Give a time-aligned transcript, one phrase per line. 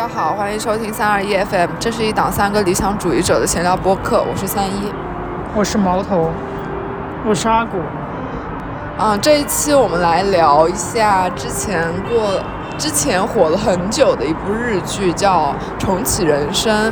[0.00, 4.90] 大家好，欢迎收听三二一 FM，这是一档三个理想主义者的闲聊播客，我是三一。
[5.54, 6.30] 我是毛头，
[7.28, 7.76] 我是阿古。
[8.98, 12.40] 嗯，这一期我们来聊一下之前过
[12.78, 16.90] 之前火了很久的一部日剧，叫《重启人生》。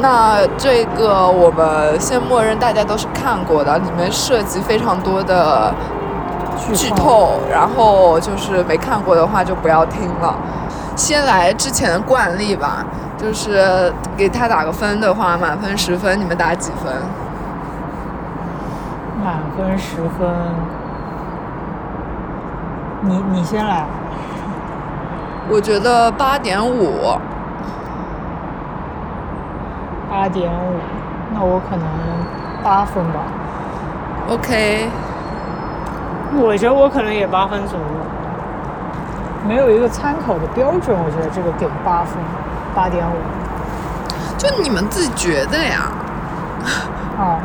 [0.00, 5.72] 那这个我们先默认大家都是看过的，里面涉及非常多的
[6.74, 10.36] 剧透，然后就是没看过的话就不要听了。
[11.00, 12.84] 先来之前的惯例吧，
[13.16, 16.92] 就是给他打个分的话，满分十分，你们打几分？
[19.24, 20.28] 满分十分，
[23.00, 23.86] 你你先来。
[25.48, 27.18] 我觉得八点五。
[30.10, 30.76] 八点五，
[31.32, 31.86] 那我可能
[32.62, 33.20] 八分吧。
[34.28, 34.90] OK。
[36.36, 37.84] 我觉得我可能也八分左右。
[39.50, 42.22] 没有一个参考的标准，我觉得这个给八分，
[42.72, 43.16] 八点五。
[44.38, 45.90] 就你们自己觉得呀？
[47.18, 47.40] 啊。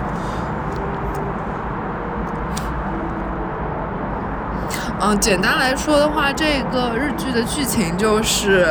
[5.02, 8.68] 嗯，简单来说的话，这个日剧的剧情就是。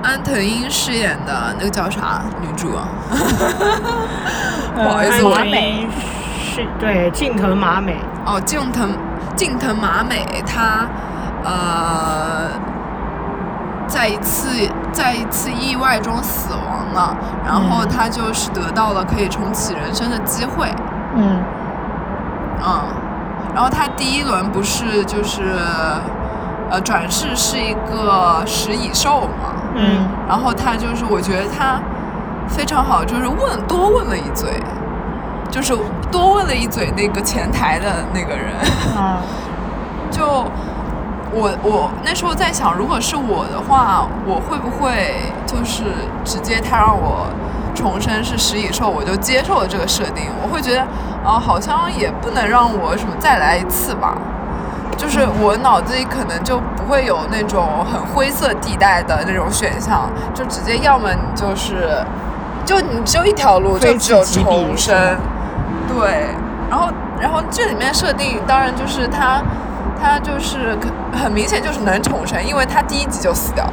[0.00, 2.70] 安藤英饰演的那个叫啥女主？
[4.76, 5.88] 不好意思，马美
[6.40, 7.96] 是对近藤麻美。
[8.24, 8.90] 哦，近藤
[9.34, 10.86] 近藤麻美，她
[11.48, 12.50] 呃，
[13.86, 14.48] 在一次
[14.92, 20.70] 在一次意外中死亡了，然后他就是得到了可以重启人生的机会。
[21.16, 21.42] 嗯。
[22.60, 22.82] 嗯，
[23.54, 25.42] 然后他第一轮不是就是
[26.68, 29.54] 呃转世是一个食蚁兽嘛？
[29.76, 31.80] 嗯，然后他就是，我觉得他
[32.48, 34.60] 非常好，就是问多问了一嘴，
[35.50, 35.72] 就是
[36.10, 38.52] 多问了一嘴那个前台的那个人。
[38.96, 39.22] 啊，
[40.10, 40.44] 就
[41.38, 45.84] 我我那时候在想，如果是我的话，我会不会就是
[46.24, 47.28] 直接他让我
[47.76, 50.24] 重生是食蚁兽，我就接受了这个设定？
[50.42, 50.80] 我会觉得
[51.24, 54.18] 啊，好像也不能让我什么再来一次吧。
[54.96, 62.04] 就是我脑子里可能就不会有那种很灰色地带的那种选项，就直接要么你就是，
[62.64, 65.16] 就你只有一条路，就只有重生。
[65.86, 66.34] 对，
[66.68, 66.88] 然后
[67.20, 69.40] 然后这里面设定当然就是他
[70.00, 70.76] 他就是
[71.12, 73.72] 很明显就是能重生，因为他第一集就死掉了。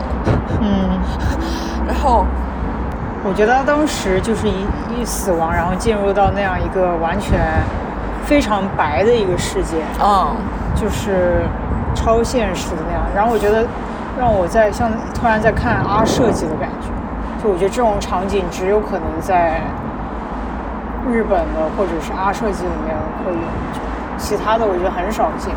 [0.62, 1.00] 嗯，
[1.88, 2.26] 然后
[3.24, 4.66] 我觉得当时就是一
[4.98, 7.40] 一死亡，然后进入到那样一个完全
[8.26, 9.78] 非常白的一个世界。
[10.04, 10.36] 嗯。
[10.76, 11.46] 就是
[11.96, 13.66] 超现实的那样，然后我觉得
[14.20, 16.90] 让我在像突然在看阿设计的感觉，
[17.42, 19.62] 就我觉得这种场景只有可能在
[21.10, 22.94] 日本的或者是阿设计里面
[23.24, 23.48] 会有，
[24.18, 25.56] 其他的我觉得很少见。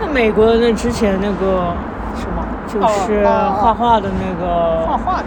[0.00, 1.74] 那美国的那之前那个
[2.16, 5.24] 什么，就是画画的那个画画的，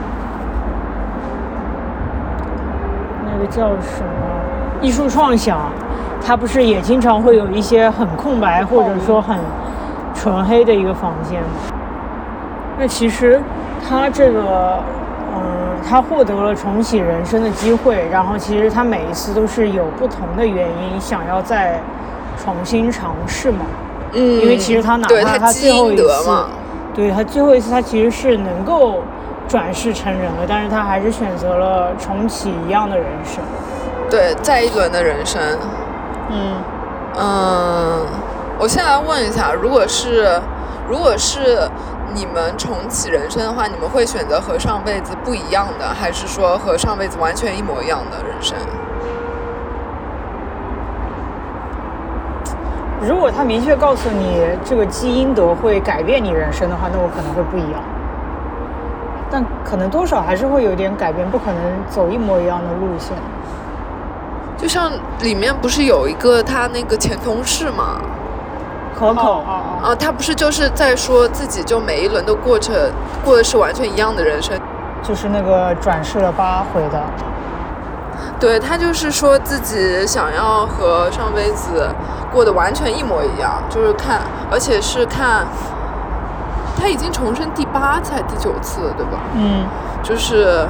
[3.25, 5.59] 那个叫什么艺术创想。
[6.23, 9.39] 它不是也经常会有一些很空白或者说很
[10.13, 11.47] 纯黑的一个房间吗？
[12.77, 13.41] 那其实
[13.89, 14.79] 他这个，
[15.33, 15.41] 嗯，
[15.83, 21.79] 他获得了重启人生的机会，然后其实他每一次都是有不同的原因想要再
[22.37, 23.65] 重新尝试嘛。
[24.13, 24.41] 嗯。
[24.41, 26.45] 因为其实他哪怕他最后一次，
[26.93, 29.01] 对他最后一次他其实是能够
[29.47, 33.43] 转世成人了，但是他还是选择了重启一样的人生。
[34.09, 35.41] 对，再一轮的人生。
[36.29, 36.55] 嗯
[37.17, 38.05] 嗯，
[38.59, 40.41] 我现在问一下，如果是
[40.89, 41.69] 如果是
[42.13, 48.57] 你们重启人生的话，你们会选择和上辈子不一样的，还是说和上辈子完全一模一样的人生？
[53.01, 57.81] 如果他明确告诉你这个基因德会改变你人生的话，那我可能会不一样。
[59.29, 63.17] 但可能多少还是会有点改变，不可能走一模一样的路线。
[64.57, 67.99] 就像里面不是有一个他那个前同事吗？
[68.93, 69.31] 可可
[69.81, 72.75] 啊，他不是就是在说自己就每一轮都过程
[73.25, 74.55] 过的是完全一样的人生，
[75.01, 77.03] 就是那个转世了八回的。
[78.41, 81.87] 对他就是说自己想要和上辈子
[82.33, 84.19] 过得完全一模一样，就是看，
[84.51, 85.45] 而且是看
[86.77, 89.19] 他已经重生第八次、第九次了，对吧？
[89.35, 89.65] 嗯，
[90.03, 90.67] 就是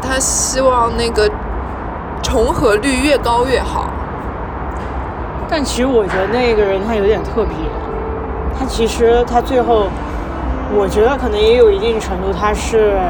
[0.00, 1.28] 他希望那个。
[2.22, 3.86] 重合率越高越好，
[5.48, 7.56] 但其实我觉得那个人他有点特别，
[8.56, 9.88] 他其实他最后，
[10.72, 13.00] 我觉得可能也有一定程度，他是，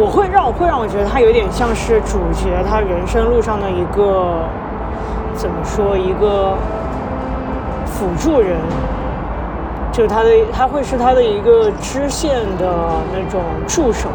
[0.00, 4.44] 我会让我会让我觉得他有点像是主角他人生路上的一个，
[5.34, 6.56] 怎么说一个
[7.84, 8.56] 辅助人。
[9.90, 12.68] 就是他的他会是他的一个支线的
[13.12, 14.08] 那种助手。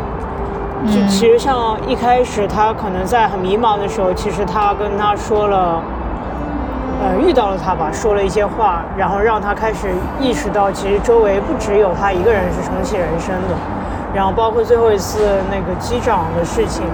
[0.88, 5.82] 就其实像一开始他可能在很迷茫的时候，其实他跟他说了，
[7.04, 13.56] 呃，遇到了他吧，说了一些话，然后让他开始意识到，其实周围不只有他一个人是重启人生的。
[14.14, 16.86] 然后包括最后一次那个机长的事情，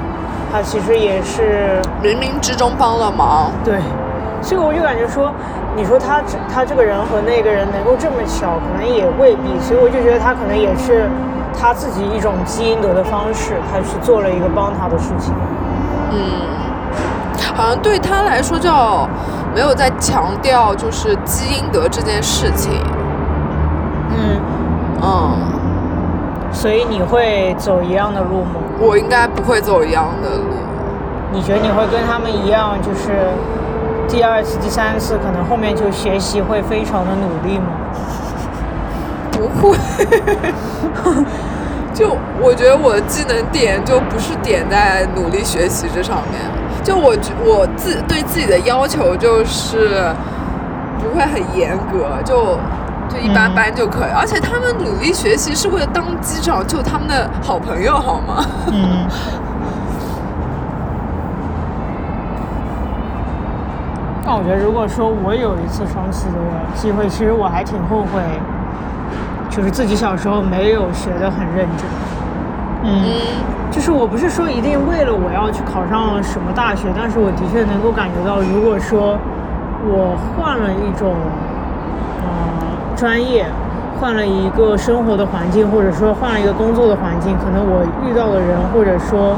[0.51, 3.51] 他其实也是冥冥之中帮了忙。
[3.63, 3.79] 对，
[4.41, 5.31] 所以我就感觉说，
[5.75, 9.59] 你说他这他这个人和那个人能够这么巧，可能也未必。
[9.59, 11.09] 所以我就觉得他可能也是
[11.59, 15.33] 他自己一种基因得的方式，他去做了一个帮他的事情。
[16.11, 16.17] 嗯，
[17.53, 19.07] 好像对他来说叫
[19.53, 22.71] 没有在强调就是基因德这件事情。
[24.11, 24.41] 嗯，
[25.03, 25.31] 嗯，
[26.51, 28.61] 所以你会走一样的路吗？
[28.79, 30.43] 我应该不会走一样的路。
[31.31, 33.29] 你觉得你会跟他们一样，就是
[34.07, 37.65] 第二次、第三次，可能后面就学习会非常的努力吗？
[39.31, 39.77] 不会，
[41.93, 46.41] 就我觉得我的技能点就不是点在努力学习这上面，
[46.83, 47.15] 就我
[47.45, 50.11] 我自对自己的要求就是
[50.99, 52.57] 不会很严格，就
[53.09, 54.11] 就一般般就可以。
[54.15, 58.45] 而且他们努力学习是为了当机长救他们的好朋友，好吗？
[58.67, 59.07] 嗯。
[64.25, 66.37] 那我觉得，如果说我有一次双喜的
[66.75, 68.21] 机会，其实我还挺后悔，
[69.49, 71.87] 就是自己小时候没有学的很认真。
[72.83, 73.09] 嗯，
[73.71, 79.17] 就是我不是说一定为了我要去考上什么大学，但是我的确能够感觉到，如果说
[79.83, 81.15] 我换了一种
[82.21, 82.68] 呃
[82.99, 83.45] 专业，
[83.97, 89.37] 换了一个生活的环境，或者说换了一个工作的环境，可能我遇到的人，或者说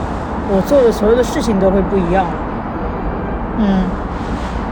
[0.49, 2.25] 我做的所有的事情都会不一样。
[3.59, 3.83] 嗯。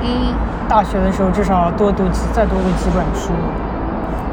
[0.02, 0.34] 嗯，
[0.68, 3.30] 大学的时候至少多读几再多读几本书。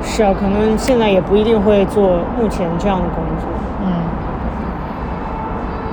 [0.02, 3.50] 是啊，可能现在也不一定会做目前这样的工作。
[3.84, 3.92] 嗯。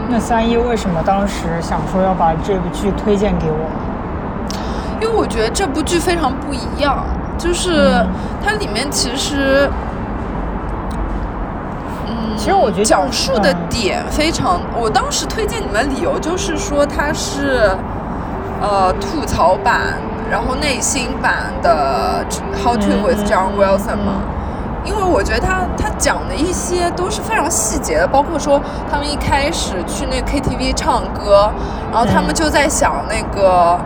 [0.07, 3.69] 那三一为什么当时想说要把这部剧推荐给我？
[5.01, 7.03] 因为我觉得这部剧非常不一样，
[7.37, 8.05] 就是
[8.43, 9.69] 它里面其实，
[12.07, 14.61] 嗯，其实我觉得讲述的点非常。
[14.79, 17.75] 我当时推荐你们理由就是说它是。
[18.61, 19.99] 呃，吐槽版，
[20.31, 22.23] 然后内心版的
[22.63, 24.23] 《How to with John Wilson》嘛，
[24.85, 31.51] 因为我觉得他他讲的一些都是非常细节的，包括说他们一开始去那 KTV 唱歌，
[31.91, 33.77] 然后他们就在想那个。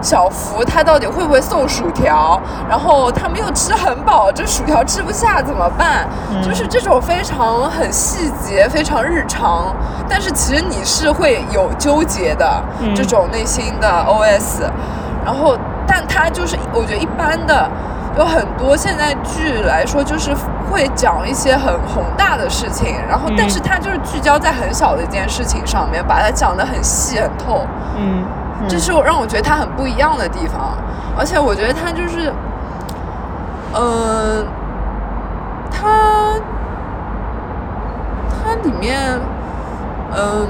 [0.00, 2.40] 小福他到底会不会送薯条？
[2.68, 6.06] 然后他们又吃很饱，这薯条吃不下怎么办？
[6.42, 9.74] 就是这种非常很细节、非常日常，
[10.08, 12.62] 但是其实你是会有纠结的
[12.94, 14.62] 这种内心的 OS。
[15.24, 15.56] 然后，
[15.86, 17.68] 但他就是我觉得一般的，
[18.16, 20.34] 有很多现在剧来说，就是
[20.70, 27.66] 会讲一些很宏大的事情，然后但是他就是聚焦在很小的一件事情上面，把它讲得很细很透。
[27.96, 28.24] 嗯。
[28.66, 30.76] 这是我让我觉得他很不一样的地方，
[31.16, 32.32] 而且我觉得他就是，
[33.74, 34.46] 嗯，
[35.70, 36.34] 它
[38.30, 39.20] 它里面，
[40.16, 40.48] 嗯，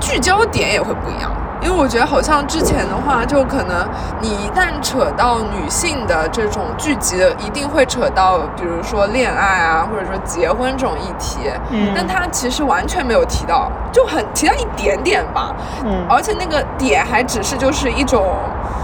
[0.00, 1.30] 聚焦点也会不一样。
[1.60, 3.86] 因为我觉得好像之前的话，就可能
[4.20, 11.50] 你一旦扯到女性的这种聚集，一定会扯到，比如说恋爱啊，或者说结婚这种议题。
[11.70, 11.92] 嗯。
[11.94, 15.52] 但他其实完全没有提到，就很提到一点点吧。
[15.84, 16.06] 嗯。
[16.08, 18.24] 而且那个点还只是就是一种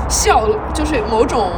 [0.09, 1.51] 笑，就是某种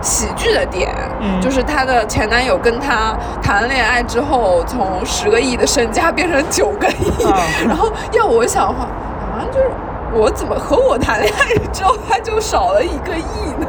[0.00, 0.94] 喜剧的点。
[1.20, 1.40] 嗯。
[1.40, 7.12] 就是她的前男友跟她谈恋爱之后，从十个亿的身家变成九个亿。
[7.66, 8.86] 然后要我想的话，
[9.32, 9.70] 好像就是。
[10.14, 13.66] 我怎么和我谈恋爱之后他就少了一个亿呢？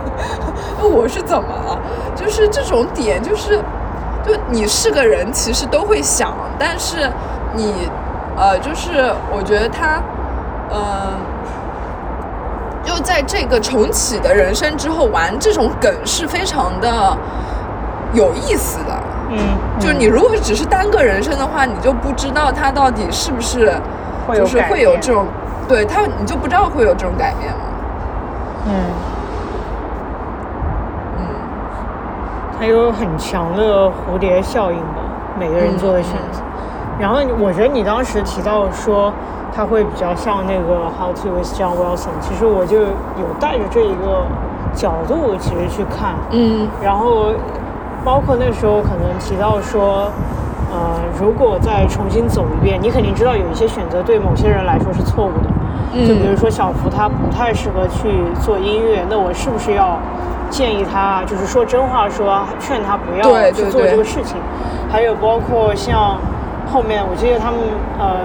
[0.79, 1.79] 那 我是怎么了？
[2.15, 3.57] 就是这种点，就是
[4.23, 7.09] 就你是个人，其实都会想，但是
[7.53, 7.89] 你
[8.37, 9.99] 呃，就是我觉得他
[10.69, 11.17] 嗯，
[12.83, 17.17] 就在这个重启的人生之后玩这种梗是非常的
[18.13, 18.93] 有意思的。
[19.31, 19.37] 嗯，
[19.79, 23.73] 就是你如果只是单个人生的话，你就不知道他到底是不是
[24.31, 25.25] 就是会有这种。
[25.67, 27.60] 对他，你就不知道会有这种改变吗？
[28.67, 28.74] 嗯，
[31.17, 31.25] 嗯，
[32.57, 35.01] 他有很强的蝴蝶效应吧，
[35.39, 36.41] 每个人做的选择。
[37.00, 39.12] 然后我觉得你当时提到说
[39.53, 44.25] 他会比较像那个《How to with John Wilson》，其实我就有带着这一个
[44.74, 46.15] 角度其实去看。
[46.31, 46.67] 嗯。
[46.81, 47.34] 然后
[48.03, 50.10] 包括那时候可能提到说。
[50.72, 55.50] 呃，如果再重新走一遍，你肯定知道有一些选择对某些人来说是错误的。
[55.95, 56.07] 嗯。
[56.07, 58.09] 就比如说小福他不太适合去
[58.41, 59.97] 做音乐，那我是不是要
[60.49, 64.37] 建议他，就是说真话，说劝他不要去做这个事情。
[64.91, 66.17] 还有包括像
[66.71, 67.59] 后面，我记得他们
[67.97, 68.19] 呃，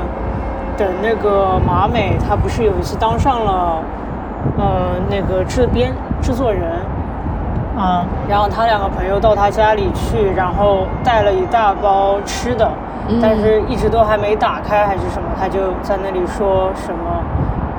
[0.76, 3.82] 等那个马美，他不是有一次当上了
[4.58, 6.70] 呃那个制编制作人，
[7.76, 12.70] 啊，然后他两个朋友到他家里去，然后带了一大包吃的，
[13.20, 17.24] 但是一直都还没打开还是什么，他就在那里说什么。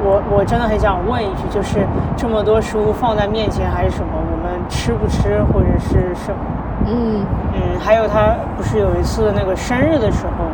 [0.03, 1.85] 我我真的很想问一句，就是
[2.17, 6.41] 这么多食物放在面前还是什么，我们吃不吃或者是什么？
[6.87, 10.45] 嗯，嗯，还有他不是有一次那个生日的时候，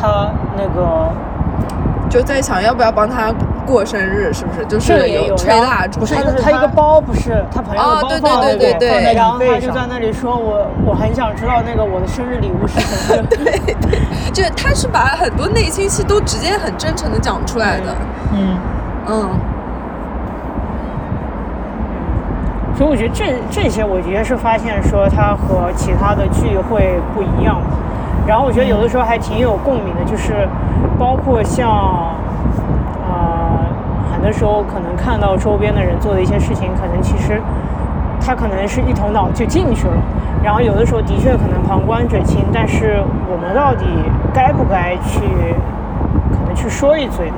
[0.00, 1.12] 他那个
[2.10, 3.32] 就在想要不要帮他
[3.64, 4.66] 过生日，是不是？
[4.66, 4.92] 就是
[5.36, 9.14] 吹蜡烛，不是他他一个包不是他朋友的包哦对放在对对对对。
[9.14, 13.22] 然后他就在那里说我我很想知道那个我的生日礼物是什么。
[13.30, 13.38] 对
[13.80, 14.00] 对，
[14.34, 17.94] 就他是把很多内心戏都直接很真诚的讲出来的，
[18.34, 18.58] 嗯，
[19.06, 19.30] 嗯。
[22.76, 27.60] 所以我觉得这这些，我觉得是发现说他和其他的剧会不一样。
[28.30, 30.46] 然后我觉得有的时候还挺有共鸣的，就是
[30.96, 32.14] 包括像，
[33.02, 33.58] 呃，
[34.12, 37.42] 很多时候可能看到周边的人做的一些事情，可能其实
[38.20, 39.94] 他可能是一头脑就进去了。
[40.44, 43.84] 然后有的时候的确可能旁观者清，但是我们到底
[44.32, 45.18] 该不该去，
[46.30, 47.34] 可能去说一嘴呢？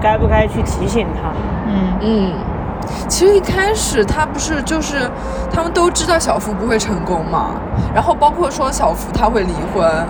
[0.00, 1.30] 该不该去提醒他？
[1.68, 2.32] 嗯嗯。
[3.08, 5.10] 其实一开始他不是就是
[5.52, 7.52] 他们都知道小福不会成功嘛，
[7.94, 10.06] 然后包括说小福他会离婚，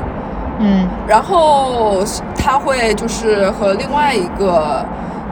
[0.58, 0.88] 嗯。
[1.06, 2.04] 然后
[2.36, 4.84] 他会就是和另外一个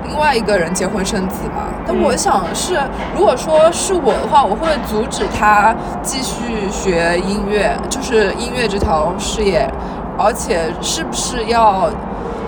[0.05, 1.65] 另外一个人结婚生子嘛。
[1.87, 2.79] 但我想是，
[3.17, 9.71] 如果说是我的话，我会阻止他继续学音乐，就是音乐这条事业，
[10.19, 11.89] 而且是不是要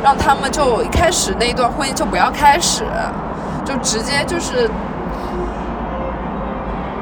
[0.03, 2.85] 让他们就一开始那一段婚姻就不要开始，
[3.65, 4.71] 就直接就是。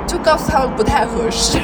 [0.06, 1.58] 就告诉他们不太合适，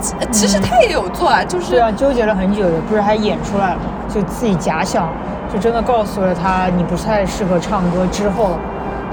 [0.00, 3.78] 其其实他也有做啊，就是对啊，纠结了很久的，不是还演出来了？
[4.08, 5.08] 就自己假想，
[5.48, 8.58] 就真的告诉了他你不太适合唱歌之后，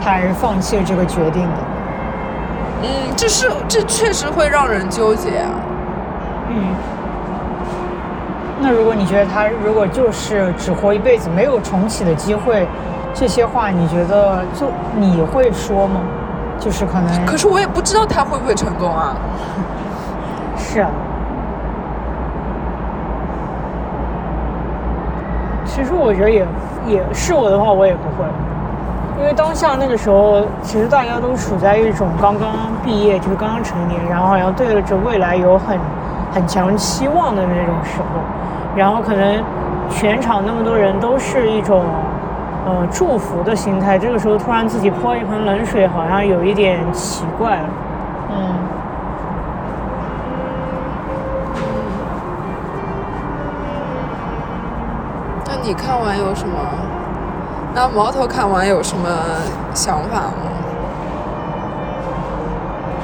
[0.03, 1.57] 他还是放弃了这个决定的。
[2.81, 5.51] 嗯，这是这确实会让人纠结啊。
[6.49, 6.73] 嗯。
[8.61, 12.67] 那如果你觉得他如果就是只活一辈子，没有重启的机会，
[13.15, 14.67] 这些话你觉得就
[14.99, 16.01] 你会说吗？
[16.59, 17.25] 就是可能。
[17.25, 19.15] 可是我也不知道他会不会成功啊。
[20.57, 20.89] 是啊。
[25.65, 26.45] 其实我觉得也
[26.85, 28.25] 也是我的话，我也不会，
[29.19, 32.51] 因为当下那个时候，其实大家都处在一种刚刚
[32.83, 35.79] 毕业，就是刚刚成年，然后好像对着未来有很
[36.33, 38.19] 很强期望的那种时候，
[38.75, 39.41] 然后可能
[39.89, 41.83] 全场那么多人都是一种。
[42.65, 47.69] 呃，祝福的心态，这个时候突然自己泼一盆冷水，好像有一点奇怪了。
[48.31, 48.55] 嗯。
[55.45, 56.55] 那你看完有什么？
[57.75, 59.07] 那毛头看完有什么
[59.73, 60.33] 想法吗？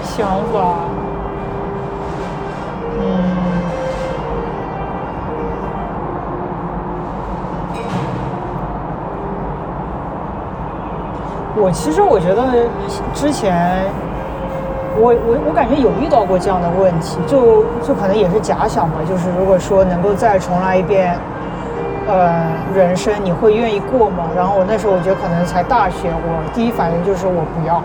[0.02, 0.91] 想法。
[11.62, 12.66] 我其实我觉得
[13.14, 13.86] 之前，
[14.98, 18.96] 我我我感觉有遇到过这样的问题，就就可能也是假想吧。
[19.08, 21.16] 就是如果说能够再重来一遍，
[22.08, 24.26] 呃，人生你会愿意过吗？
[24.36, 27.80] 然后我那时候我觉得可能才大学，我第一反应就是我不要，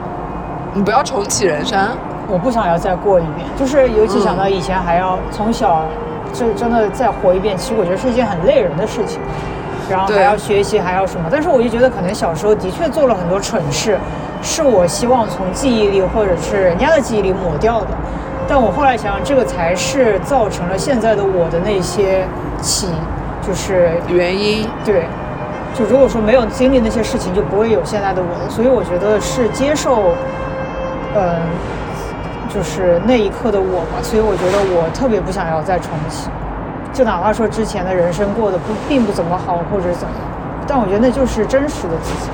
[0.73, 1.78] 你不要重启人生，
[2.28, 3.47] 我不想要再过一遍。
[3.56, 5.83] 就是尤其想到以前还要从小，
[6.33, 9.21] 就真的再活一遍，其实我觉得是一件很累人的事情。
[9.88, 11.28] 然后还要学习，还要什么？
[11.31, 13.99] 但是我就觉得，可能小时候的确做了很多蠢事，
[14.43, 17.88] 是我希望从记忆里或者是人家的记忆里抹掉的。
[18.49, 22.25] 但我后来想想，这个才是造成了现在的我的那些
[22.62, 22.88] 起，
[23.47, 24.69] 就是原因。
[24.85, 25.05] 对，
[25.75, 28.50] 就如果说没有经历那些事情，就不会有现在的我。
[28.50, 30.14] 所以我觉得是接受，
[31.16, 31.40] 嗯，
[32.49, 33.99] 就是那一刻的我吧。
[34.00, 36.28] 所以我觉得我特别不想要再重启。
[36.97, 40.25] 就哪怕说之前的人生过得不并不怎么好，或者怎么样，
[40.67, 42.31] 但我觉得那就是真实的自己。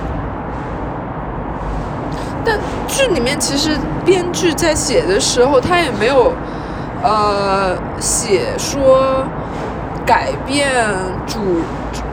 [2.44, 6.32] 但剧里面其实编剧在写的时候，他也没有
[7.02, 9.24] 呃写说
[10.06, 10.70] 改变
[11.26, 11.40] 主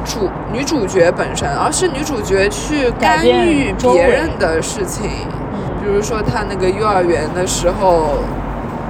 [0.04, 5.08] 主女主角本身，而是女主角去干预别人的事情，
[5.84, 8.16] 比如说她那个幼儿园的时候。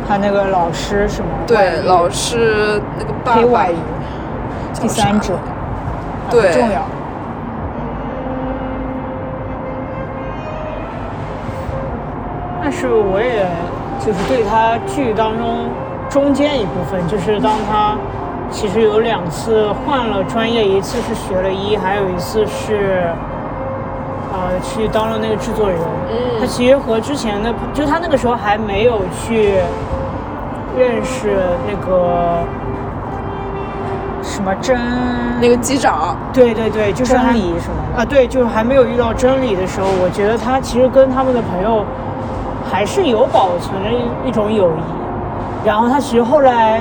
[0.10, 1.30] 他那个老师什么？
[1.46, 3.42] 对，老师那个爸爸。
[3.42, 3.76] 黑外语。
[4.82, 5.36] 第三者。
[6.32, 6.52] 对。
[6.52, 6.82] 重要。
[12.60, 13.46] 但是我也
[14.00, 15.70] 就是对他剧当中
[16.10, 17.96] 中间一部分，就是当他
[18.50, 23.04] 其实有两次换了专业，一次是学了医，还有一次是
[24.34, 25.78] 呃去当了那个制作人。
[26.12, 29.56] 嗯他其实和之前的，就他那个时候还没有去
[30.80, 31.36] 认识
[31.68, 32.40] 那个
[34.24, 34.80] 什么真
[35.42, 41.84] 那个机长，对对对，就是真理什么的啊，对，就是还没有遇到真理的时候，我觉得他其实跟他们的朋友
[42.72, 44.82] 还是有保存着一一种友谊。
[45.66, 46.80] 然后他其实后来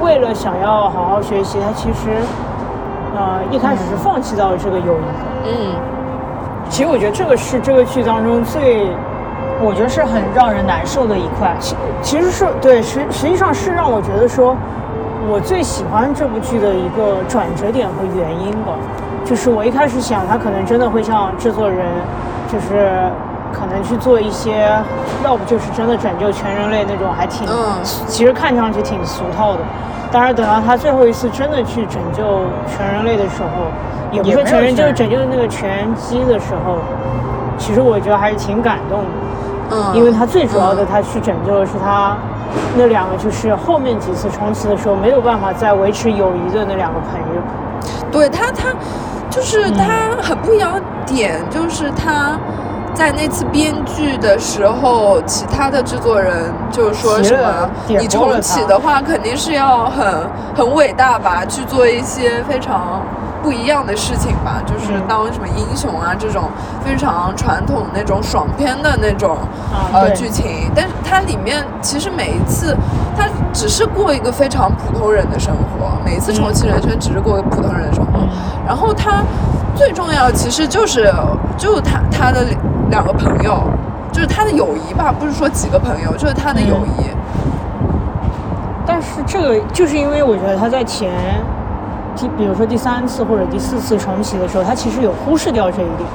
[0.00, 2.08] 为了想要好好学习，他其实
[3.14, 5.22] 呃一开始是放弃到了这个友谊的。
[5.44, 5.74] 嗯，
[6.70, 8.86] 其实我觉得这个是这个剧当中最，
[9.60, 11.54] 我觉得是很让人难受的一块。
[11.58, 14.56] 其其实是对实实际上是让我觉得说，
[15.28, 18.72] 我最喜欢这部剧的一个转折点和原因吧，
[19.24, 21.86] 就是我一开始想他可能真的会像制作人，
[22.52, 23.10] 就是
[23.52, 24.68] 可能去做一些，
[25.24, 29.60] 要不就是真的拯救全人类那种，还挺，嗯其实看上去挺俗套的。
[30.12, 32.22] 但是，等到他最后一次真的去拯救
[32.68, 33.66] 全人类的时候，
[34.12, 36.78] 也不是全人，就是拯救那个全机的时候，
[37.58, 39.06] 其实我觉得还是挺感动的。
[39.70, 42.16] 嗯，因为他最主要的，嗯他去拯救的是他
[42.76, 47.42] 那两个，就是后面几次冲刺的时候没有办法再维持友谊的那两个朋友。
[48.10, 48.72] 对他，他
[49.28, 52.38] 就是他很不一样的点，就是他
[52.94, 60.06] 在那次编剧的时候，其他的制作人就是说什么你重启的话肯定是要很
[60.56, 63.02] 很伟大吧，去做一些非常。
[63.46, 65.02] 不一样的事情吧，就是嗯。
[65.06, 66.50] 当什么英雄啊这种
[66.84, 69.36] 非常传统那种爽片的那种、
[69.72, 72.76] 啊呃剧情，但是它里面其实每一次
[73.16, 78.28] 他只是过一个非常普通人的生活，每一次重启人生只是过一个普通人的生活，嗯。
[78.66, 79.22] 然后他
[79.76, 81.14] 最重要其实就是
[81.56, 82.44] 就他他的
[82.90, 83.62] 两个朋友，
[84.10, 87.06] 就是他的友谊吧，不是说几个朋友，就是他的友谊。
[88.84, 91.12] 但是这个就是因为我觉得他在前
[92.16, 96.08] 第，比如说第三次或者第四次重启的时候，他其实有忽视掉这一点，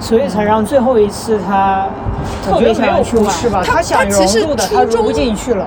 [0.00, 1.86] 所以才让最后一次他
[2.44, 3.64] 特别想要去玩。
[3.64, 5.66] 他想他其实融入的，初他融不衷进去了。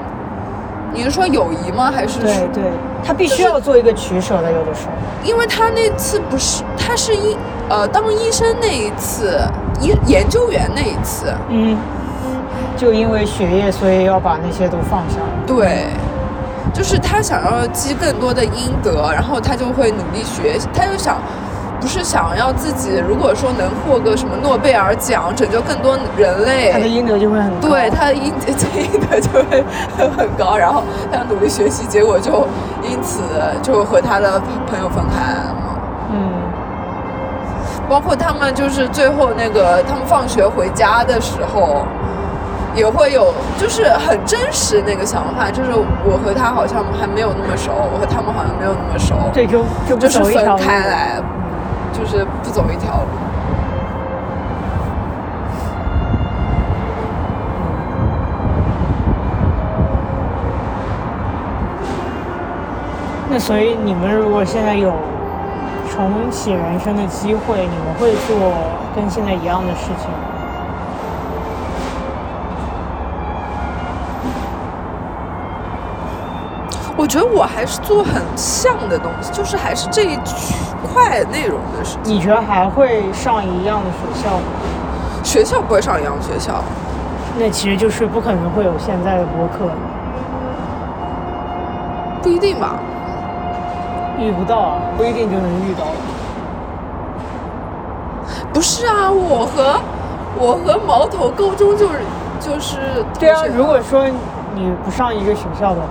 [0.92, 1.92] 你是说友谊吗？
[1.92, 2.64] 还是对对，
[3.06, 4.92] 他必须要做一个取舍的，有的时候。
[5.24, 7.38] 因为他那次不是他是医
[7.70, 9.40] 呃当医生那一次，
[9.80, 11.78] 医研究员那一次，嗯，
[12.76, 15.18] 就因为学业，所以要把那些都放下。
[15.46, 15.88] 对，
[16.74, 21.18] 就是他想要积更多的阴德，然后他就会努力学习，他就想，
[21.82, 27.68] 不是想要自己如果说能获个什么诺贝尔奖，拯救更多人类，他的阴德就会很高。
[27.68, 29.64] 对他的阴这阴德就会
[30.18, 32.48] 很高，然后他努力学习，结果就
[32.84, 33.22] 因此
[33.62, 35.80] 就和他的朋友分开了嘛。
[36.12, 36.32] 嗯，
[37.90, 41.86] 包括他们就是最后那个他们放学回家的时候，
[42.76, 45.72] 也会有就是很真实那个想法，就是
[46.06, 50.58] 我和他好像还没有那么熟，我和他们好像没有那么熟，对，就就就是分。
[50.58, 51.22] 开来，
[51.92, 53.08] 就是不走一条路。
[63.32, 64.92] 那所以你们如果现在有
[65.90, 68.54] 重启人生的机会，你们会做
[68.96, 70.39] 跟现在一样的事情吗？
[77.00, 82.14] 我觉得我还是做很像的东西，就是还是这一区块内容的事情。
[82.14, 84.44] 你觉得还会上一样的学校吗？
[85.24, 86.62] 学校不会上一样的学校，
[87.40, 89.72] 那其实就是不可能会有现在的播客，
[92.22, 92.76] 不一定吧？
[94.20, 95.86] 遇不到啊，不一定就能遇到。
[98.52, 99.80] 不是啊，我和
[100.38, 102.00] 我和毛头高中就是
[102.42, 102.78] 就是
[103.18, 104.06] 对啊如果说
[104.54, 105.88] 你不上一个学校的话，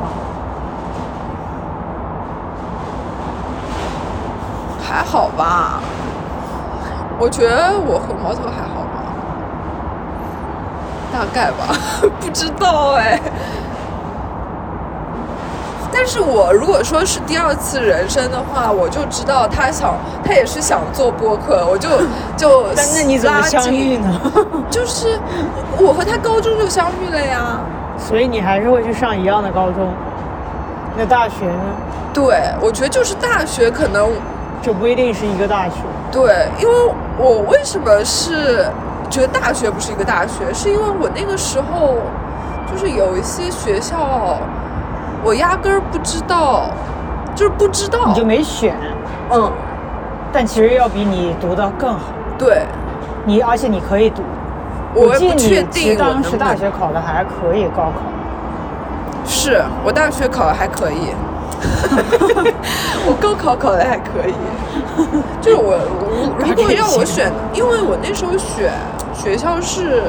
[4.99, 5.79] 还好吧？
[7.21, 9.15] 我觉得我和毛头还好吧，
[11.13, 11.73] 大概吧，
[12.21, 13.21] 不知道哎。
[15.93, 21.89] 但是我如果说是第二次人生的话，我就知道他想，他也是想做播客，我就
[22.37, 23.99] 就但那你怎么相遇？
[23.99, 24.21] 呢？
[24.69, 25.17] 就是
[25.79, 27.61] 我和他高中就相遇了呀。
[27.97, 29.93] 所以你还是会去上一样的高中。
[30.97, 31.63] 那大学呢？
[32.13, 34.11] 对，我觉得就是大学可能
[34.61, 35.75] 就不一定是一个大学。
[36.11, 36.75] 对，因为
[37.19, 38.67] 我为什么是
[39.11, 41.97] 觉得大学不是一个大学，是因为我那个时候
[42.71, 44.39] 就是有一些学校，
[45.25, 46.71] 我压根儿不知道，
[47.35, 48.01] 就是不知道。
[48.07, 48.75] 你就没选，
[49.31, 49.51] 嗯，
[50.33, 52.01] 但其实要比你读的更好。
[52.39, 52.63] 对，
[53.25, 54.23] 你而且你可以读，
[54.95, 56.55] 我也不确定我当时大。
[56.55, 57.93] 学考的还可以，高考。
[59.27, 61.15] 是我大学考的还可以，
[63.07, 64.35] 我高考考的还可以。
[65.41, 68.73] 就是我，我如果让我选，因为我那时候选
[69.15, 70.03] 学校是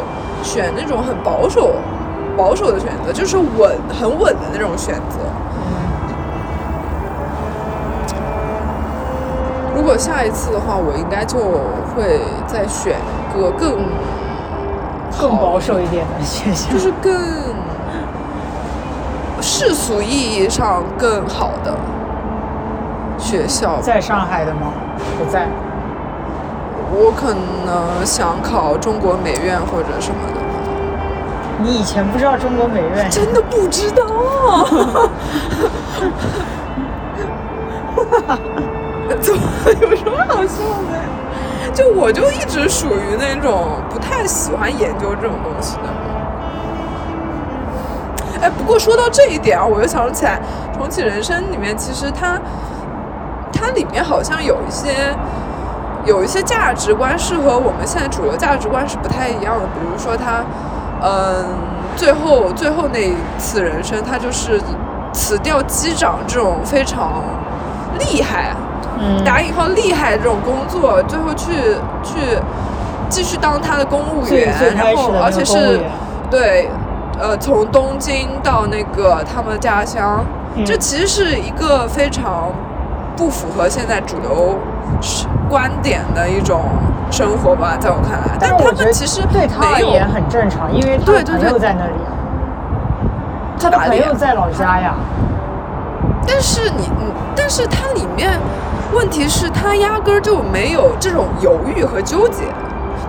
[0.44, 1.76] 选那种很保守、
[2.36, 5.20] 保守的选择，就是稳、很稳的那种选择。
[9.76, 11.38] 如果下一次的话，我应该就
[11.96, 12.98] 会再选
[13.34, 13.78] 一个更
[15.20, 16.78] 更保守一点的学校就。
[16.78, 17.14] 是更
[19.60, 21.78] 世俗意义上更好的
[23.18, 23.82] 学校。
[23.82, 24.72] 在上海的吗？
[25.18, 25.50] 不在。
[26.94, 27.34] 我可
[27.66, 30.40] 能想考中国美院或者什么的，
[31.62, 33.10] 你以前不知道中国美院？
[33.12, 34.06] 真的不知道。
[39.20, 39.42] 怎么
[39.82, 40.98] 有什么好笑的？
[41.74, 45.99] 就我就一直属于那种不太喜欢研究这种东西的人。
[48.42, 50.40] 哎，不过说到这一点啊，我又想起来，
[50.78, 52.40] 《重启人生》里面其实它
[53.52, 55.14] 它里面好像有一些
[56.06, 59.66] 有一些价值观是和我们现在主流价值观是不太一样的。
[59.68, 60.44] 比如说他，
[61.02, 61.46] 嗯，
[61.96, 64.60] 最后最后那一次人生，他就是
[65.12, 67.22] 辞掉机长这种非常
[68.00, 68.56] 厉害。
[69.02, 71.52] 嗯，打引号厉害这种工作，最后去
[72.04, 72.20] 去
[73.10, 75.82] 继续当他的公务员然后而且是
[76.30, 76.70] 对，
[77.20, 80.24] 呃，从东京到那个他们家乡，
[80.56, 80.64] 嗯。
[80.66, 82.52] 这其实是一个非常
[83.18, 84.58] 不符合现在主流
[85.50, 86.62] 观点的一种
[87.12, 92.12] 生活吧，在我看来，但是我觉得们其实对他而言很正常，因为他的朋对对对友在那里啊，
[93.60, 94.96] 他的朋友在老家呀。
[96.26, 98.40] 但是你，你但是它里面
[98.94, 102.44] 问题是，他压根儿就没有这种犹豫和纠结，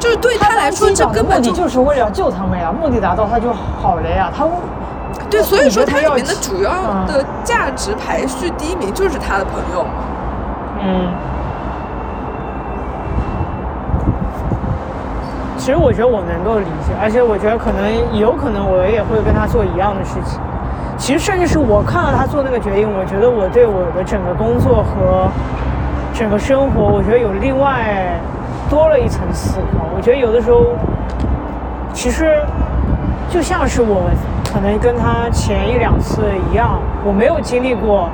[0.00, 4.32] 就是对他来说，这根本就目的就是为了要救他们呀，目的达到他就好了呀。
[4.36, 4.46] 他
[5.28, 9.90] 对，所以说他要面的主要嗯的价值排序第一名就是他的朋友嘛。
[10.82, 11.06] 嗯，
[15.58, 20.40] 其实我觉得我能够理解，而且我觉得可能有可能我也会跟他做一样的事情。
[20.96, 25.28] 其实甚至是我看到他做那个决定，我觉得我对我的整个工作和
[26.14, 28.18] 整个生活，我觉得有另外
[28.70, 29.84] 多了一层思考。
[29.94, 30.64] 我觉得有的时候，
[31.92, 32.40] 其实
[33.28, 34.08] 就像是我
[34.54, 38.08] 可能跟他前一两次一样，我没有经历过，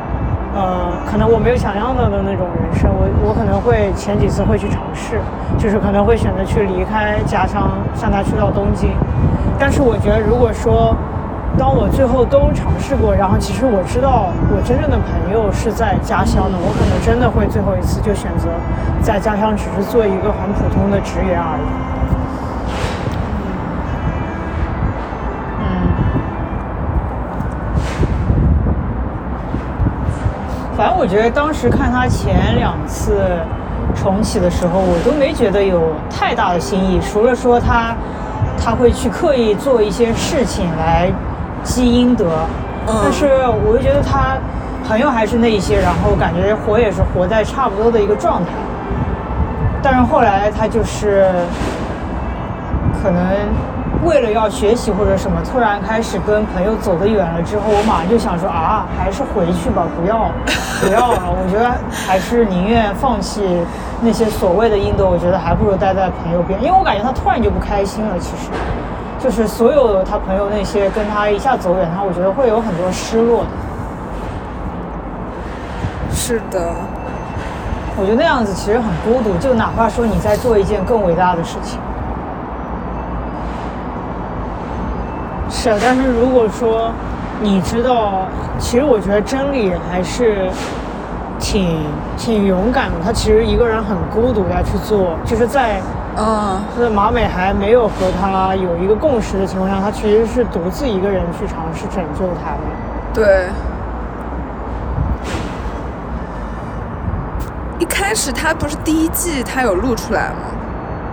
[0.55, 5.21] 呃，可能我没有想象到的那种人生，我我可能会前几次会去尝试，
[5.59, 8.91] 就是可能会选择去离开家乡，像他去到东京。
[9.59, 10.97] 但是我觉得，如果说
[11.59, 18.49] 当我最后都尝试过，然后其实我知道我真正的朋友是在家乡的，我可能真的会最后一次就选择
[19.01, 21.63] 在家乡只是做一个很普通的职员而已。
[25.63, 25.65] 嗯。
[30.77, 33.39] 反正我觉得当时看他前两次
[33.95, 37.97] 重启的时候，我都没觉得有太大的新意，除了说他
[38.63, 41.11] 他会去刻意做一些事情来
[41.67, 42.25] 积阴德，
[42.87, 43.27] 嗯但是
[43.67, 44.39] 我就觉得他
[44.87, 48.53] 朋友还是那一些，然后感觉活也是活在差不多的一个状态。
[49.83, 51.29] 但是后来他就是
[53.03, 53.21] 可能
[54.05, 60.31] 为了要学习或者什么，突然开始跟朋友走得远了之后，我马上就想说啊，还是回去吧，不要
[60.81, 61.23] 不要了。
[61.27, 61.71] 我觉得
[62.07, 63.43] 还是宁愿放弃
[64.01, 68.15] 那些所谓的阴德，我觉得还不如待在朋友边，因为我感觉他突然就不开心了。
[68.19, 68.51] 其实，
[69.27, 73.49] 就是所有他朋友那些跟他一下走远，他我觉得会有很多失落的。
[76.13, 76.73] 是的，
[77.97, 81.81] 我觉得那样子其实很孤独，就哪怕说你在做一件更伟大的事情。
[85.51, 86.93] 是啊，但是如果说
[87.43, 88.29] 你知道，
[88.61, 90.49] 其实我觉得真理还是
[91.41, 91.81] 挺
[92.17, 92.95] 挺勇敢的。
[93.05, 95.81] 他其实一个人很孤独要去做，就是在
[96.17, 102.61] 嗯，就是马美还没有和他有一个共识的情况下，他其实是独自一个人去尝试拯救他的。
[103.13, 103.47] 对。
[107.79, 110.37] 一开始他不是第一季他有露出来吗？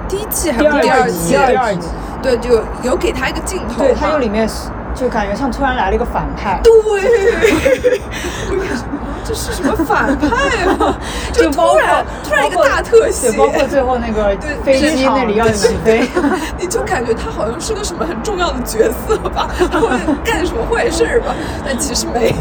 [0.08, 1.88] 第一季还不是第二二季，第二季，
[2.22, 3.84] 对，就有给他一个镜头。
[3.84, 4.48] 对他有里面
[4.96, 6.62] 就感觉像突然来了一个反派。
[6.64, 6.72] 对，
[9.24, 10.96] 这是什么反派吗？
[11.32, 16.10] 就突然突然一个大特写，包括最后那个对飞机那里要起飞，
[16.60, 19.90] 你就感觉他好像是个什么很重要的角色吧，他会
[20.24, 21.34] 干什么坏事吧？
[21.66, 22.34] 但其实没，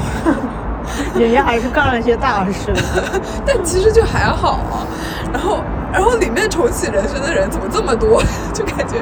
[1.19, 2.83] 人家还是干了些大事的。
[3.47, 4.87] 但其实就还好啊。
[5.33, 8.23] 然后然后里面重启人生的人怎么这么多？
[8.53, 8.97] 就感觉，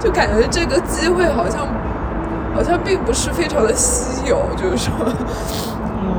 [0.00, 1.68] 就感觉这个机会好像，
[2.54, 4.92] 好像并不是非常的稀有，就是说，
[6.02, 6.14] 嗯，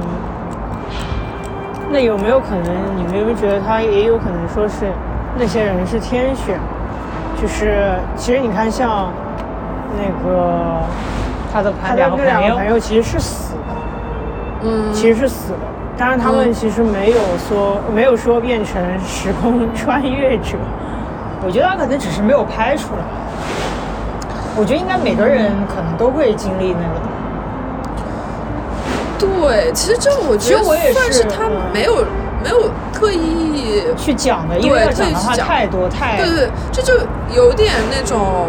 [1.93, 2.97] 那有没有可能？
[2.97, 4.91] 你们有没有觉得他也有可能说是
[5.37, 6.59] 那些人是天选？
[7.39, 9.11] 就是其实你看，像
[9.95, 10.81] 那个
[11.53, 13.75] 他的他的两个那两个朋友，其实是死的，
[14.63, 15.59] 嗯，其实是死的。
[15.95, 20.57] 当然，他们嗯其实没有说没有说变成时空 穿越者。
[21.45, 23.03] 我觉得他可能只是没有拍出来。
[24.57, 27.12] 我觉得应该每个人可能都会经历那个的。
[29.47, 32.03] 对，其实这我觉得我算是他嗯没有
[32.43, 36.93] 没有特意去讲的，因为对要讲的话太多太对对，这就
[37.35, 38.47] 有点那种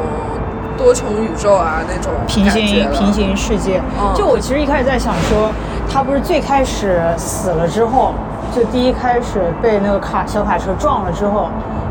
[0.76, 3.80] 多重宇宙啊那种平行平行世界。
[4.00, 5.50] 嗯就我其实一开始在想说，
[5.90, 8.14] 他不是最开始死了之后，
[8.54, 11.48] 就第一开始被那个卡小卡车撞了之后，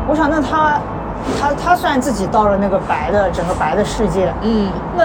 [0.08, 0.78] 我想那他
[1.40, 5.04] 他他虽然自己到了那个白的整个白的世界，嗯，那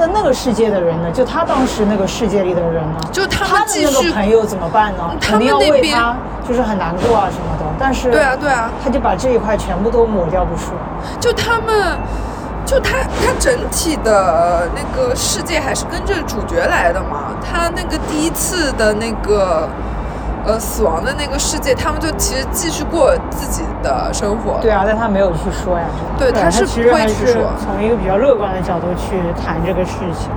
[0.00, 1.10] 那那个世界的人呢？
[1.12, 2.98] 就他当时那个世界里的人呢？
[3.12, 5.14] 就他们那个朋友怎么办呢？
[5.20, 6.16] 他肯定要们那边为他
[6.48, 7.66] 就是很难过啊什么的。
[7.78, 10.72] 但是对啊对啊，他就把这一块全部都抹掉不说。
[11.20, 11.98] 就他们。
[12.66, 17.34] 就他，他整体的那个世界还是跟着主角来的嘛。
[17.42, 19.68] 他那个第一次的那个，
[20.46, 24.58] 呃，死亡的那个世界，他们就其实继续过自己的生活。
[24.60, 25.84] 对啊，但他没有去说呀。
[26.18, 27.52] 这个对，他是不会去说。
[27.58, 30.30] 从一个比较乐观的角度去谈这个事情。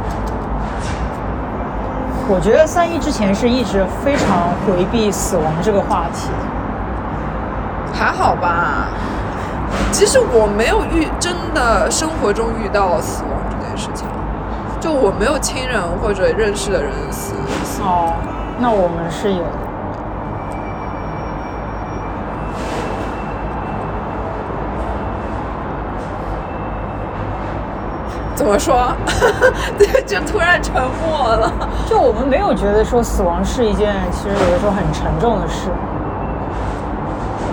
[2.28, 6.30] 我觉得三一之前是一直非常回避死亡这个话题。
[7.94, 8.90] 还好吧。
[9.92, 14.08] 其实我没有遇真的生活中遇到死亡这件事情，
[14.80, 17.82] 就我没有亲人或者认识的人死死。
[17.82, 18.14] 哦，
[18.60, 19.73] 那我们是有的。
[28.44, 28.94] 怎么说？
[29.80, 31.50] 对，就突然沉默了。
[31.90, 35.70] 就我们没有觉得说死亡是一件其实有的时候很沉重的事，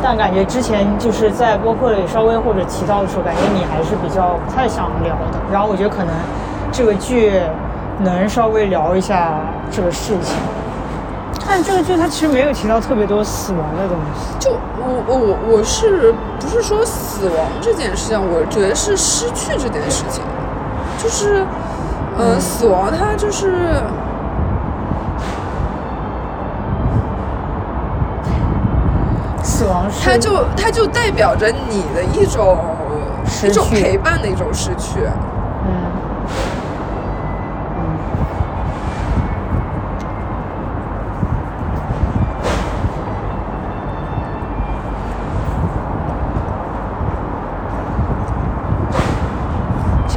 [0.02, 5.38] 但感觉之前就是在播客里稍微或者提到的时候，感觉你还是比较不太想聊的。
[5.52, 6.12] 然后我觉得可能
[6.72, 7.40] 这个剧
[8.00, 9.34] 能稍微聊一下
[9.70, 10.34] 这个事情。
[11.48, 14.38] 但这个剧它其实没有提到特别多死亡的东西。
[14.40, 18.18] 就我我我是不是说死亡这件事情？
[18.20, 20.22] 我觉得是失去这件事情，
[21.02, 21.46] 就是，
[22.18, 23.82] 呃，死亡它就是。
[29.42, 32.58] 死亡是它就它就代表着你的一种
[33.42, 35.00] 一种陪伴的一种失去。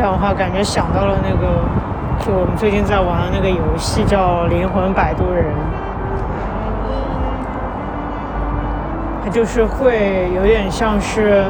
[0.04, 1.48] 嗯这样的话，感觉想到了那个，
[2.26, 5.46] 就我们最近在玩的那个游戏叫《灵魂摆渡人》，
[9.24, 11.46] 它就是会有点像是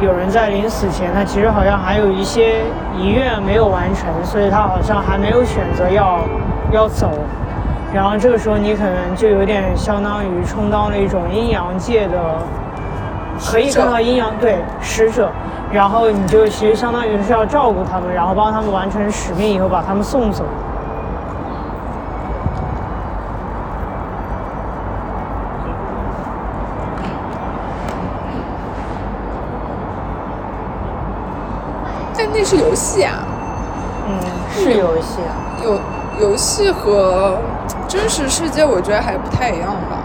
[0.00, 2.62] 有人在临死前，他其实好像还有一些
[2.96, 6.20] 遗愿没有完成，所以他好像还没有选择要
[6.72, 7.10] 要走。
[7.92, 12.18] 然后这个时候你可能就有点相当于充当了一种阴阳界的，
[13.38, 15.30] 可以看到阴阳对使者，
[15.70, 20.44] 然后你就其实相当于是要照顾他们，然后帮他们完成使命以后把他们送走。
[32.16, 33.18] 但那是游戏啊，
[34.08, 34.18] 嗯，
[34.50, 35.36] 是游戏啊。
[35.62, 35.78] 游
[36.20, 37.36] 游戏和
[37.86, 39.98] 真实世界我觉得还不太一样吧，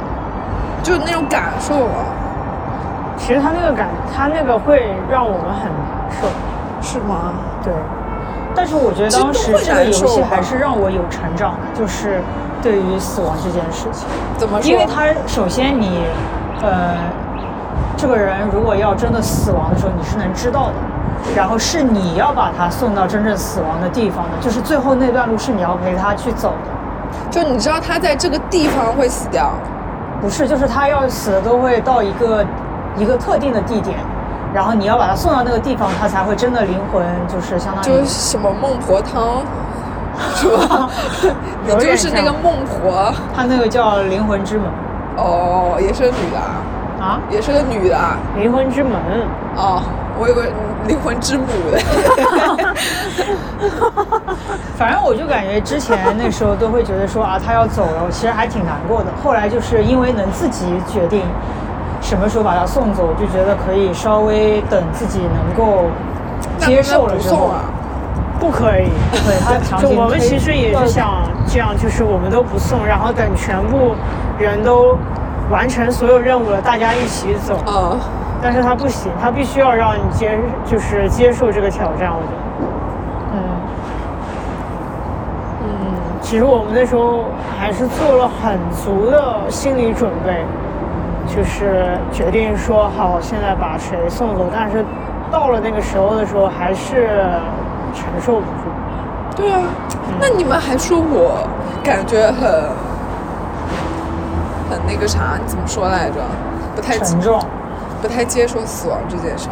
[0.83, 2.13] 就那种感受啊，
[3.25, 6.27] 其实他那个感，他那个会让我们很难受。
[6.85, 7.31] 是吗？
[7.63, 7.71] 对，
[8.53, 12.21] 但是我觉得当时这个游戏还是让我有成长的，就是
[12.61, 14.05] 对于死亡这件事情。
[14.37, 14.69] 怎么说？
[14.69, 16.03] 因为他首先你，
[16.61, 16.97] 呃，
[17.95, 20.73] 这个人如果要真的死亡的时候，你是能知道的，
[21.33, 29.51] 然后是你要把他送到真正死亡的地方的，就是最后那段路是你要陪他去走的，就你知道他在这个地方会死掉，
[30.19, 32.45] 不是，就是他要死的都会到一个
[32.95, 33.97] 一个特定的地点，
[34.53, 39.43] 然后你要把它送到那个地方，它才会真的灵魂就是相当于就是什么孟婆汤，
[40.35, 40.89] 是吧？
[41.65, 44.67] 你就是那个孟婆他那个叫灵魂之门
[45.17, 46.61] 哦，也是个女的啊，
[46.99, 48.17] 啊，也是个女的啊。
[48.37, 48.93] 灵魂之门，
[49.55, 49.81] 哦，
[50.19, 50.51] 我以为
[50.87, 51.79] 灵魂之母的。
[54.75, 59.07] 反正我就感觉之前那时候都会觉得说啊，他要走了，我其实还挺难过的。
[59.23, 61.21] 后来就是因为能自己决定，
[62.03, 65.85] 什么时候把他送走，就觉得可以稍微等自己能够
[66.59, 67.49] 接受了之后
[68.39, 68.89] 不可以。
[69.25, 73.95] 对他 我们其实也是想这样，就是我们都不送，然后等全部
[74.37, 74.97] 人都
[75.49, 77.57] 完成所有任务了，大家一起走。
[77.65, 77.97] 嗯，
[78.41, 82.11] 但是他不行，他必须要让你接，就是接受这个挑战。
[82.11, 82.67] 我觉得，
[85.63, 85.71] 嗯，
[86.21, 87.23] 其实我们那时候
[87.57, 90.43] 还是做了很足的心理准备，
[91.35, 94.85] 就是决定说好现在把谁送走，但是
[95.31, 97.25] 到了那个时候的时候，还是
[97.93, 98.69] 承受不住。
[99.35, 99.61] 对啊。
[100.19, 101.47] 那你们还说我
[101.83, 102.69] 感觉很
[104.69, 105.39] 很那个啥？
[105.41, 106.21] 你怎么说来着？
[106.75, 107.43] 不太沉重。
[107.99, 109.47] 不太接受死亡这件事。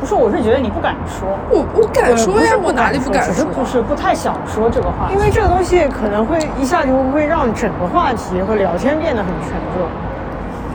[0.00, 1.28] 不是，我是觉得你不敢说。
[1.50, 3.64] 我我敢说呀，我哪里敢说只是不敢说？
[3.64, 9.86] 就是不太想说这个话题，因为这个东西可能会一下就会让整个话题和聊天变得很沉重。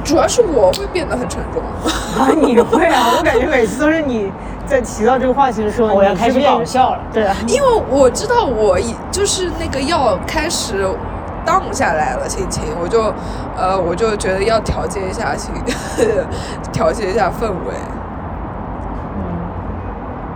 [0.05, 1.61] 主要是我会变得很沉重。
[2.17, 3.15] 啊，你会啊？
[3.17, 4.31] 我感觉每次都是你
[4.65, 6.99] 在提到这个话题的时候，我要开始变搞笑了。
[7.11, 10.85] 对啊，因为我知道我已就是那个要开始
[11.45, 13.11] down 下来了心情，我就
[13.57, 15.51] 呃我就觉得要调节一下心，
[16.71, 17.73] 调节一下氛围。
[19.17, 19.21] 嗯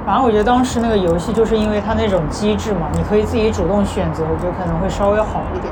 [0.06, 5.72] 反正我觉得当时那个游戏就是因为它那种机制嘛，你可以自己主动选择，我觉得可能会稍微好一点。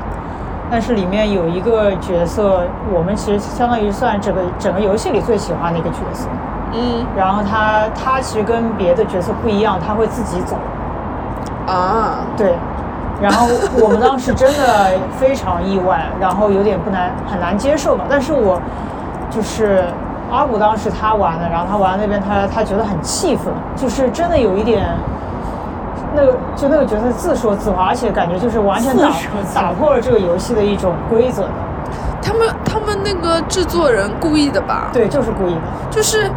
[0.70, 6.28] 但是里面有一个角色，我们其实相当于算整个整个游戏里最喜欢的一个角色。
[6.74, 10.56] 嗯然后他他其实跟别的角色不一样，他会自己走。
[11.66, 12.54] 啊，对，
[13.22, 13.46] 然后
[13.82, 18.04] 我们当时真的非常意外，然后有点不难很难接受吧。
[18.08, 18.60] 但是我
[19.30, 19.84] 就是
[20.30, 24.84] 阿古当时他玩的，然后他玩那边他他觉得很气愤，就是真的有一点。
[26.18, 29.08] 那个就那个角色自说自话，而且感觉就是完全打
[29.54, 31.48] 打破了这个游戏的一种规则的。
[32.20, 34.88] 他们他们那个制作人故意的吧？
[34.92, 35.60] 对，就是故意的。
[35.90, 36.28] 就是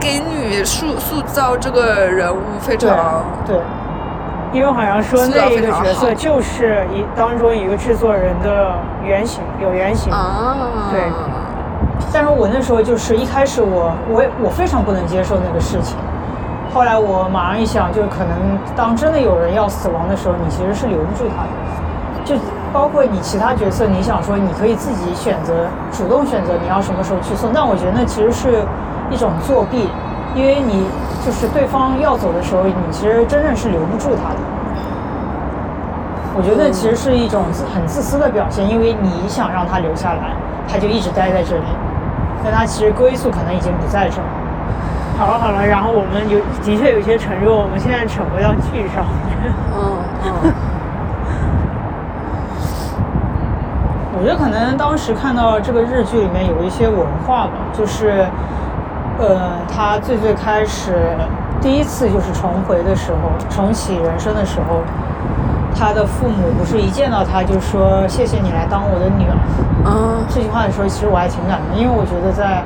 [0.00, 3.56] 给你塑塑造这个人物非常对，
[4.52, 10.12] 因为好像说那一个角色就是一当中一个制作人的原型，有原型。
[10.12, 11.00] 啊，对
[12.12, 15.96] 但是我那时候就是一开始我我我非常不能接受那个事情，
[16.76, 18.36] 后来我马上一想，就是可能
[18.76, 21.48] 当真的有人要死亡的时候，你其实是留不住他的。
[22.22, 22.36] 就
[22.70, 25.54] 包括你其他角色，你想说你可以自己选择，
[25.90, 28.60] 主动选择你要什么时候去送，但我觉得那其实是
[29.08, 29.88] 一种作弊，
[30.34, 30.84] 因为你
[31.24, 34.40] 就是对方要走的时候，你其实真正是留不住他的。
[36.36, 40.36] 我觉得那其实是一种很自私的表现，因为你想让他留下来，
[40.68, 41.72] 他就一直待在这里，
[42.44, 44.28] 但他其实归宿可能已经不在这儿。
[45.18, 49.04] 好了好了，然后我们有的确有些沉重，我们现在扯回到剧上。
[49.74, 50.52] 嗯嗯，
[54.12, 58.26] 我觉得可能当时看到这个日剧里面有一些文化吧，就是，
[59.18, 61.16] 呃，他最最开始
[61.62, 64.82] 第一次就是重回的时候，重启人生的时候，
[65.74, 69.36] 他的父母不是一见到他就说谢谢你来当我的女儿，
[69.86, 70.24] 嗯。
[70.28, 72.62] 这句话的时候，其实我还挺感动，因为我觉得在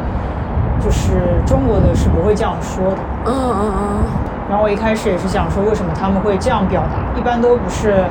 [0.83, 2.99] 就是中国的是不会这样说的。
[3.27, 4.03] 嗯嗯嗯，
[4.49, 7.19] 然后我一开始也是想说，为什么他们会这样表达？
[7.19, 8.05] 一般都不是，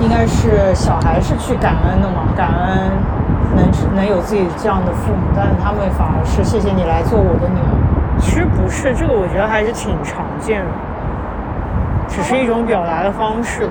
[0.00, 2.90] 应该是小孩是去感恩的嘛，感恩
[3.54, 7.72] 能能有自己这样的父母，但是他们反而是谢谢你来做我的女儿。
[8.18, 10.70] 其实不是，这个我觉得还是挺常见的，
[12.08, 13.68] 只是一种表达的方式。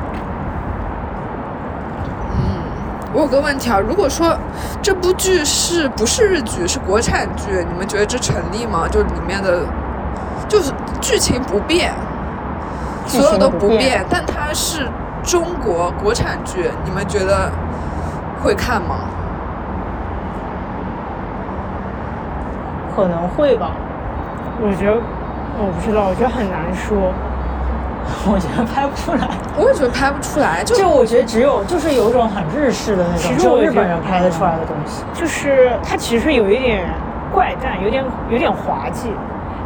[3.22, 4.36] 我有个问题啊，如果说
[4.82, 8.88] 这部剧是不是日剧，是国产剧，你们觉得这成立吗？
[8.90, 9.60] 就里面的，
[10.48, 11.94] 就是剧情不变，
[13.06, 14.88] 所有都不变，但它是
[15.22, 17.52] 中国国产剧，你们觉得
[18.42, 19.02] 会看吗？
[22.96, 23.74] 可能会吧，
[24.60, 24.98] 我觉得
[25.60, 27.14] 我不知道，我觉得很难说。
[28.26, 29.28] 我觉得拍不出来。
[29.58, 35.04] 我也觉得拍不出来，就就我觉得只有就是有一种很日式的那种，其实只有日本人拍得出来的东西。
[35.14, 36.88] 就是它其实有一点
[37.34, 39.12] 怪诞，有点有点滑稽，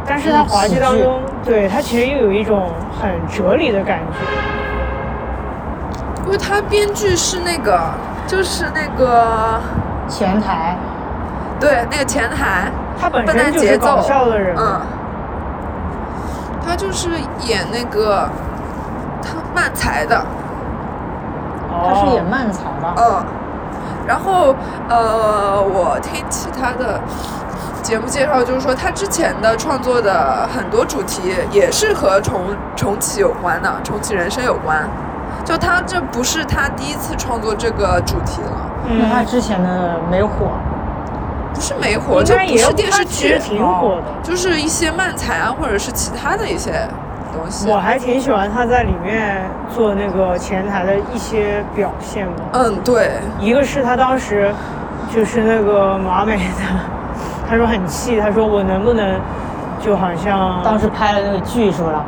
[0.06, 2.70] 但是它嗯滑稽当中，对它其实又有一种
[3.00, 4.26] 很哲理的感觉。
[6.24, 7.80] 因为他编剧是那个，
[8.26, 9.60] 就是那个，
[10.08, 10.76] 前台，
[11.60, 12.68] 对，那个前台，
[13.00, 14.80] 他本身就是节奏搞笑的人，嗯，
[16.66, 17.10] 他就是
[17.46, 18.28] 演那个
[19.22, 20.26] 他漫才的，
[21.70, 22.94] 他是演漫才的？
[22.96, 23.24] 嗯，
[24.06, 24.54] 然后
[24.88, 27.00] 呃，我听其他的
[27.82, 32.40] 节目介绍，就是说他之前的创作的很多主题也是和重
[32.74, 34.88] 重启有关的，重启人生有关。
[35.44, 40.50] 就他这不是他第一次创作这个主题了，因为他嗯，之前的没火，
[41.56, 44.02] 不是没火，应该也有就不是电视剧，挺火的。
[44.22, 46.70] 就是一些漫才啊，或者是其他的一些
[47.32, 47.66] 东西。
[47.70, 52.42] 我还挺喜欢他在里面做那个前台的一些表现的。
[52.52, 54.52] 嗯，对，一个是他当时
[55.10, 56.78] 就是那个马美的，
[57.48, 59.18] 他说很气，他说我能不能
[59.80, 62.04] 就好像当时拍了那个剧是吧？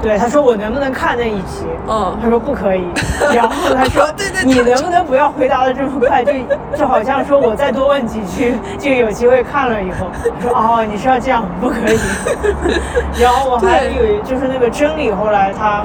[0.00, 1.66] 对他说我能不能看那一集？
[1.88, 2.84] 嗯他说不可以。
[3.34, 6.24] 然后他说 对对对你能不能不要回答的这么快？
[6.24, 6.32] 就
[6.76, 10.06] 就好像说我再多问几句就有机会看了以后。
[10.40, 11.98] 他说哦你是要这样，不可以。
[13.20, 15.82] 然后我还对以为就是那个真理，后来他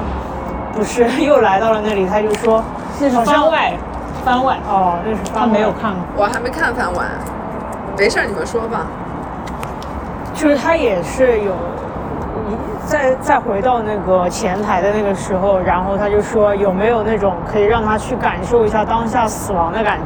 [0.72, 2.62] 不是又来到了那里，他就说
[3.00, 3.72] 那是好像番外，
[4.24, 6.24] 番外，哦那是他番外没有看过。
[6.24, 7.04] 我还没看番外。
[7.98, 8.86] 没事儿，你们说吧。
[10.34, 11.73] 就是他也是有，一
[12.86, 20.04] 再再回到那个前台的那个时候，然后他就说有没有那种可以让他去感受一下当下死亡的感觉。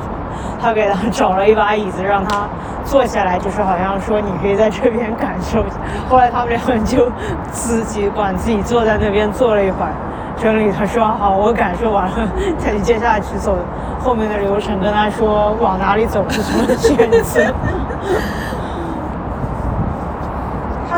[0.60, 2.46] 他给他找了一把椅子让他
[2.84, 5.64] 坐下来，就是好像说你可以在这边感受。
[6.08, 7.10] 后来他们两个就
[7.50, 9.92] 自己管自己坐在那边坐了一会儿。
[10.36, 13.56] 真理他说好，我感受完了，再接下去走
[14.00, 17.52] 后面的流程，跟他说往哪里走是什么选择。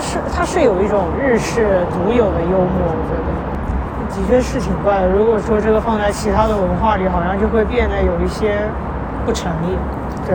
[0.01, 5.09] 它是它是有一种日式独有的幽默，我觉得的确是挺怪的。
[5.11, 8.63] 如果说这个放在其他的文化里，好像就会变得有一些
[9.27, 9.77] 不成立。
[10.27, 10.35] 对，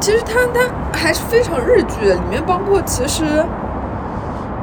[0.00, 3.44] 其实他他还是非常日剧的，里面包括其实，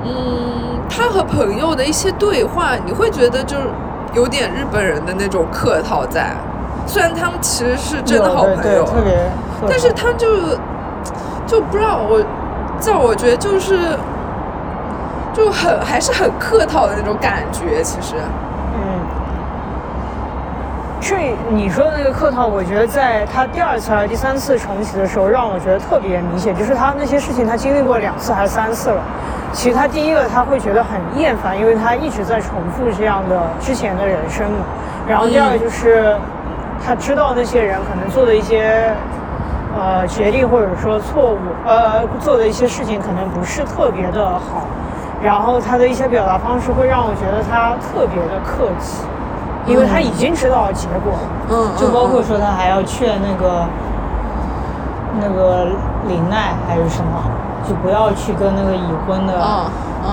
[0.03, 3.67] 嗯，他和朋友的一些对话，你会觉得就是
[4.15, 6.31] 有点日本人的那种客套在。
[6.87, 9.13] 虽然他们其实是真的好朋友，对，特别。
[9.69, 10.27] 但是他就
[11.45, 12.19] 就不知道我，
[12.79, 13.77] 在我觉得就是
[15.39, 18.15] 就很还是很客套的那种感觉，其实。
[18.75, 18.99] 嗯，
[20.99, 29.01] 这你说的那个客套，我觉得在他第二次还是第三次重启的时候，让我觉得特别明显，就是他那些事情他经历过两次还是三次了。
[29.53, 34.65] 其实他第一个他会觉得很厌烦，因为他一直在重复这样的之前的人生嘛。
[35.07, 36.17] 然后第二个就是
[36.85, 38.93] 他知道那些人可能做的一些
[39.73, 44.67] 呃决定或者说错误，呃做的一些事情可能不是特别的好。
[45.21, 49.03] 然后他的一些表达方式会让我觉得他特别的客气，
[49.65, 51.29] 因为他已经知道了结果了。
[51.49, 52.23] 嗯，就包括嗯。
[52.23, 53.65] 说他还要劝那个
[55.19, 55.67] 那个
[56.07, 57.21] 林奈还是什么，
[57.67, 59.65] 就不要去跟那个已婚的，嗯
[60.05, 60.09] 嗯。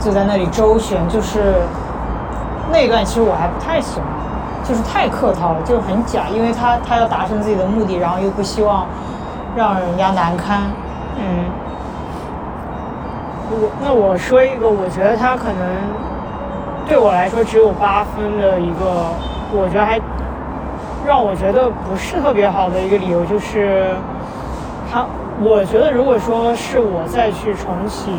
[0.00, 1.54] 就在那里周旋，就是
[2.70, 4.06] 那一段其实我还不太喜欢，
[4.62, 8.84] 就是太客套了，就是很假，因为他他要达成自己的目的，然后又不希望
[9.56, 10.62] 让人家难堪，
[11.16, 11.46] 嗯，
[13.54, 15.62] 我那我说一个，我觉得他可能
[16.88, 19.06] 对我来说只有八分的一个，
[19.52, 20.00] 我觉得还
[21.06, 23.94] 让我觉得不是特别好的一个理由，就是
[24.90, 25.06] 他，
[25.40, 28.10] 我觉得如果说是我再去重启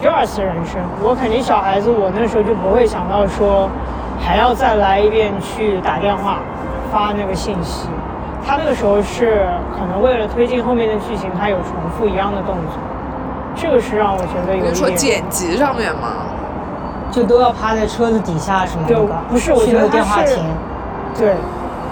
[0.00, 3.68] 第二次人生，我肯定小孩子，我那时候就不会想到说
[4.18, 6.40] 还要再来一遍去打电话
[6.92, 7.88] 发那个信息。
[8.46, 12.78] 他那个时候是可能为了推进后面的剧情，他有重复一样的动作，
[13.56, 14.72] 这个是让我觉得有点。
[14.72, 15.22] 你说一点。
[15.22, 16.28] 剪辑上面嘛，
[17.10, 20.36] 就都要趴在车子底下什么对的，不是我觉得电话亭。
[21.16, 21.34] 对，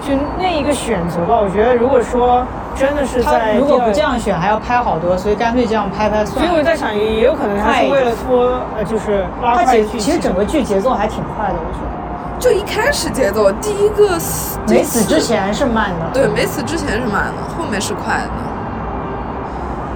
[0.02, 2.44] 就那一个选择吧，我觉得如果说
[2.76, 6.50] 真的是他在如果不这样选，还要拍好多，所以干脆这样拍拍算了。
[6.50, 9.92] 所以我在想，也也有可能他是为了拖，呃，就是拉他快剧情。
[9.92, 11.94] 其其实整个剧节奏还挺快的，我觉得。
[12.38, 16.10] 就一开始节奏，第一个死没死之，前是慢的。
[16.12, 18.30] 对，没死之前是慢的，后面是快的，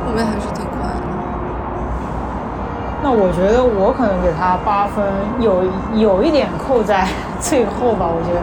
[0.06, 0.46] 后面还是。
[3.10, 5.02] 那我觉得我可能给他八分，
[5.40, 7.08] 有有一点扣在
[7.40, 8.04] 最后吧。
[8.04, 8.40] 我觉得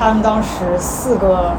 [0.00, 1.52] 他们当时四个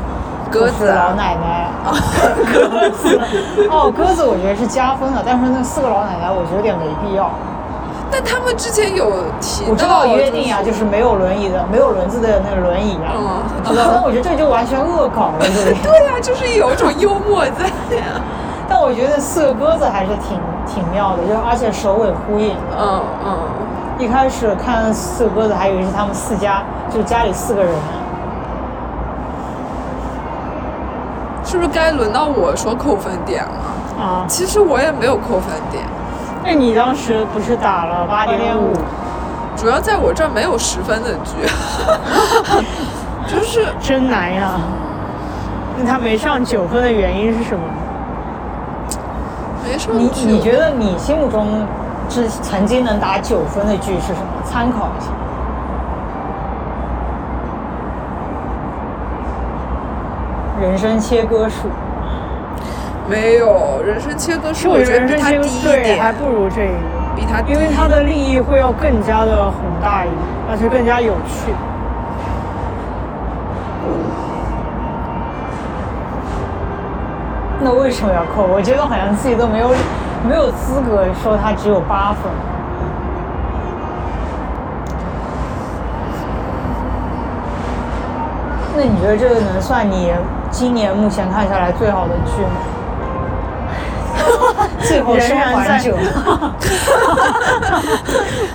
[0.50, 1.70] 鸽子啊老奶奶，
[2.52, 3.22] 鸽子，
[3.70, 7.30] 哦，鸽子我觉得是加分的，但是那四个老奶奶我觉得有点没必要。
[8.10, 9.06] 但他们之前有
[9.40, 13.22] 提到，我知道约定啊，就是没有轮椅的，没有轮子的那个轮椅啊，嗯
[13.66, 13.84] 我知道。
[13.94, 15.46] 但我觉得这就完全恶搞了，
[15.86, 18.18] 对呀、 就是有一种幽默在呀。
[18.70, 22.56] 但我觉得四个鸽子还是挺挺妙的，就而且首尾呼应。
[22.78, 23.38] 嗯嗯，
[23.98, 27.74] 一开始看四个鸽子，还以为是他们四家，就是家里四个人。
[31.44, 34.04] 是不是该轮到我说扣分点了？
[34.04, 35.86] 啊，其实我也没有扣分点，
[36.44, 38.74] 那你当时不是打了八点五？
[39.56, 41.34] 主要在我这儿没有十分的剧，
[43.26, 44.60] 就是真难呀。
[45.80, 47.64] 那他没上九分的原因是什么？
[49.94, 50.10] 你。
[50.26, 51.66] 你觉得你心目中
[52.10, 54.28] 之曾经能打九分的剧是什么？
[54.46, 55.12] 参考一下。
[60.60, 61.68] 人生切割术，
[63.08, 66.74] 没有人生切割术，我觉得我觉得比它人生切割低一点还，不如这个，
[67.16, 71.54] 比它低因为它的利益会要更加的宏大一点，而且更加有趣。
[77.68, 78.44] 那为什么要扣？
[78.48, 79.68] 我觉得好像自己都没有
[80.26, 82.32] 没有资格说他只有八分。
[88.78, 90.14] 那你觉得这个能算你
[90.50, 92.52] 今年目前看下来最好的剧吗？
[94.88, 95.94] 最后生还者，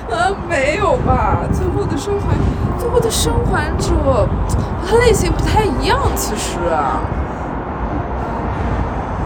[0.08, 1.40] 呃，没有吧？
[1.52, 2.28] 最后的生还，
[2.80, 3.92] 最后的生还者，
[4.88, 6.58] 它类型不太一样，其实、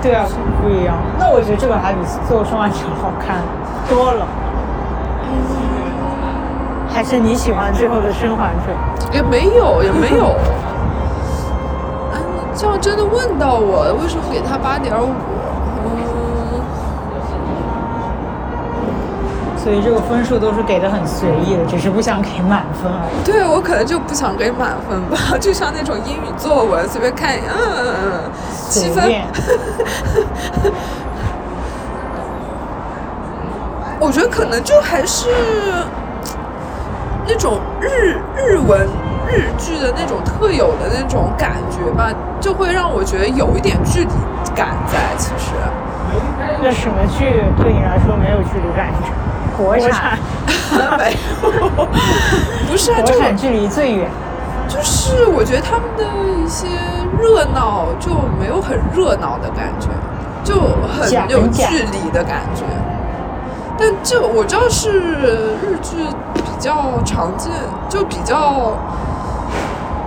[0.02, 0.24] 对啊，
[0.62, 0.94] 不一样。
[1.18, 3.42] 那我觉得这个还比《最后生还者》好看
[3.88, 4.26] 多了。
[6.88, 8.72] 还是你喜欢最后的生还者？
[9.12, 10.34] 也没有，也没有。
[12.14, 15.08] 哎，你这样真的问到我，为什么给他八点五？
[15.84, 15.90] 嗯，
[19.58, 23.24] 所以这个分数都是给的很随意的，只是不想给满分而已。
[23.26, 28.30] 对我可能就不想给满分吧，就像那种英语作文，随便看一眼，嗯嗯嗯，
[28.68, 29.10] 七分。
[33.98, 35.28] 我觉得可能就还是
[37.26, 38.86] 那种日日文
[39.26, 44.10] 日剧的那种特有的那种感觉吧，就会让我觉得有一点距离
[44.54, 44.98] 感在。
[45.16, 45.54] 其实，
[46.62, 48.92] 那什么剧对你来说没有距离感？
[49.56, 50.18] 国产，
[50.98, 51.48] 没有，
[52.68, 54.10] 不是啊，就国产距离最远。
[54.68, 56.04] 就是我觉得他们的
[56.42, 56.66] 一些
[57.20, 59.88] 热闹就没有很热闹的感觉，
[60.44, 62.64] 就很有距离的感觉。
[63.78, 64.90] 但这我知道是
[65.62, 65.96] 日剧
[66.34, 67.52] 比较常见，
[67.88, 68.72] 就比较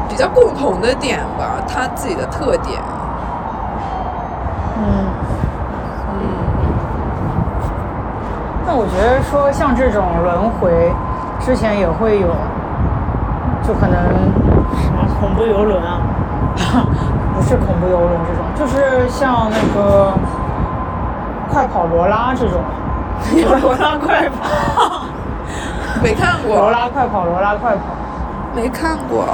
[0.09, 2.81] 比较共同的点吧，它自己的特点。
[4.81, 5.05] 嗯
[6.09, 6.19] 嗯，
[8.65, 10.91] 那我觉得说像这种轮回，
[11.39, 12.29] 之前也会有，
[13.69, 13.93] 就可能
[14.81, 16.01] 什么恐怖游轮啊，
[17.37, 20.11] 不是恐怖游轮这种，就是像那个
[21.47, 22.59] 快跑罗拉这种，
[23.61, 25.03] 罗拉快跑，
[26.01, 27.81] 没看过罗，拉快跑，罗拉快跑。
[28.55, 29.25] 没看过。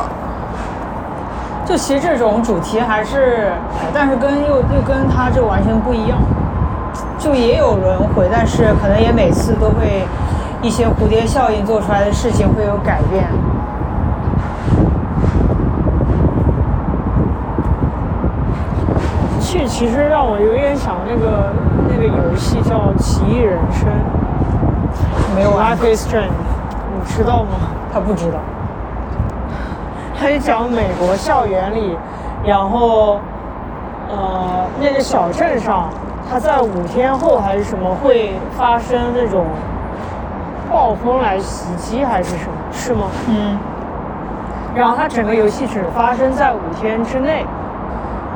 [1.64, 6.20] 就其实这种主题还是，哎但是跟又又跟它这完全不一样，
[7.18, 10.06] 就也有轮回，但是可能也每次都会
[10.62, 13.30] 一些蝴蝶效应做出来的事情会有改变。
[19.58, 21.52] 这其实让我有点想那个
[21.90, 23.90] 那个游戏叫《奇异人生》，
[25.36, 27.50] 没有 Life is Strange，你知道吗？
[27.92, 28.40] 他不知道。
[30.18, 31.98] 他就讲美国校园里，
[32.46, 33.20] 然后
[34.08, 35.90] 呃那个小镇上，
[36.32, 39.46] 它在五天后还是什么会发生那种
[40.72, 42.56] 暴风来袭击还是什么？
[42.72, 43.08] 是吗？
[43.28, 43.58] 嗯。
[44.74, 47.46] 然后它整个游戏只发生在五天之内。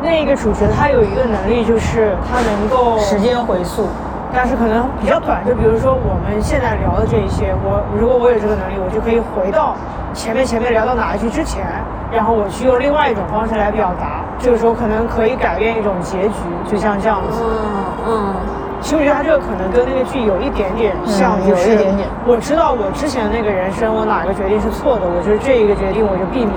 [0.09, 3.85] 那个主角他有一个能力，就是他能够时间回溯，
[4.33, 9.75] 但是可能比较短，就比如说我们现在聊的这一些，我如果我有这个能力，我就可以回到
[10.11, 11.63] 前面前面聊到哪一句之前，
[12.11, 17.45] 然后我去用另外一种方式来表达，这个时候可能可以改变一种结局，就像这样子。
[17.45, 18.33] 嗯嗯，
[18.81, 26.51] 其实我觉得他这个可能跟那个剧有一点点像，有一点点我知道我之前的那个人生，我哪个决定是错的，我觉得这一个决定我就避免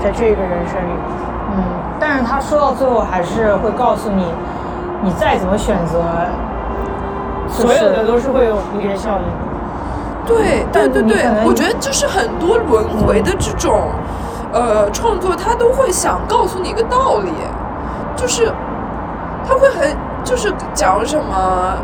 [0.00, 0.96] 在这个人生里。
[2.04, 4.26] 嗯，但是他说到最后还是会告诉你，
[5.02, 6.02] 你再怎么选择，
[7.48, 9.24] 所有的都是会有蝴蝶效应。
[10.26, 13.90] 对对对对我觉得就是很多轮回的这种，
[14.52, 17.30] 呃，创作，他都会想告诉你一个道理，
[18.16, 18.52] 就是
[19.48, 21.76] 他会很就是讲什么，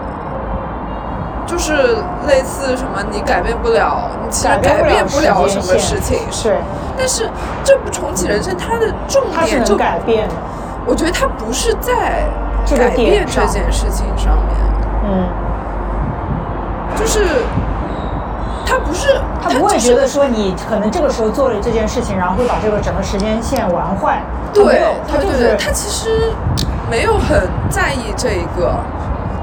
[1.51, 1.97] 就是
[2.29, 6.57] 类似什么你改变不了，你其实改变不了什么事情，是，
[6.97, 7.29] 但是
[7.65, 10.35] 这部重启人生它的重点就，改变的。
[10.87, 12.25] 我觉得它不是在
[12.79, 14.57] 改变这件事情上面，
[15.05, 15.27] 嗯，
[16.97, 17.27] 就是
[18.65, 24.23] 他不是他不会就是觉得说你可能这个时候做了这件事情，然后会把这个整个时间线玩坏。
[24.55, 26.33] 对，他就是他其实
[26.89, 28.75] 没有很在意这一个，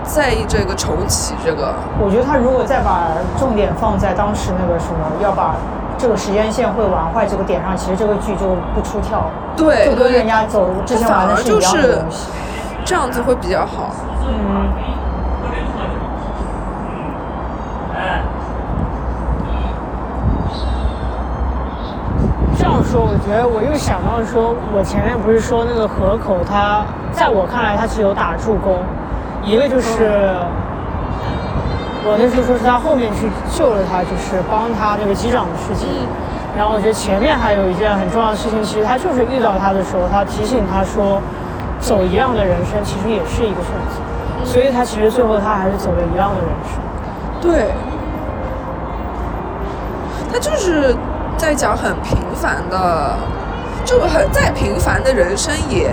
[0.08, 5.54] 在意这个重启这个，我觉得他如果再把重点放在当时那个什么，要把
[5.98, 12.30] 这个时间线会玩坏这个点上，其实这个剧就不出跳了，对对就跟人家走之前玩的是一样的东西。
[12.86, 13.92] 这样子会比较好。
[14.26, 14.70] 嗯，
[22.58, 28.78] 这样样说，我觉得我又想到说，我前面不是说那个河口，他在我看来他是有打助攻，
[29.48, 30.36] 一个就是
[32.04, 35.88] 我那时候说是他后面去救了他，就是帮他那个机长的事情。
[36.58, 41.22] 然后我觉得前面还有一件很重要的事情，其实他就是遇到他的时候，他提醒他说，
[41.80, 44.04] 走一样的人生其实也是一个选择。
[44.44, 46.76] 所以他其实最后他还是走了一样的人生。
[47.40, 47.72] 对，
[50.32, 50.96] 他就是
[51.38, 53.16] 在讲很平凡的，
[53.86, 55.92] 就很再平凡的人生也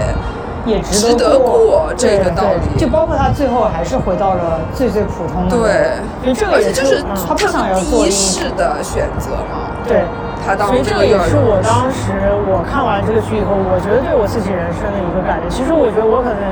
[0.65, 5.57] 也值得得过这对个道理对就包括他最后还是回到了最最普通的。
[5.57, 5.93] 对，
[6.23, 9.71] 因为这个也而且就是嗯他不想要做一世的选择嘛。
[9.87, 10.03] 对。
[10.47, 12.12] 他所以这这个也是我当时
[12.45, 15.49] 我看完这个剧以后，我觉得对我自己人生的一个改变。
[15.49, 16.45] 其实我觉得我可能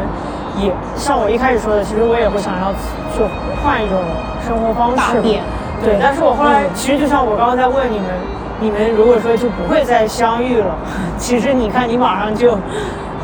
[0.57, 2.73] 也像我一开始说的，其实我也会想要
[3.13, 3.29] 就
[3.61, 4.01] 换一种
[4.49, 5.21] 生活方式。
[5.85, 8.09] 对，但是我后来其实就像我刚刚在问你们，
[8.65, 10.73] 你们如果说就不会再相遇了，
[11.19, 12.57] 其实你看你马上就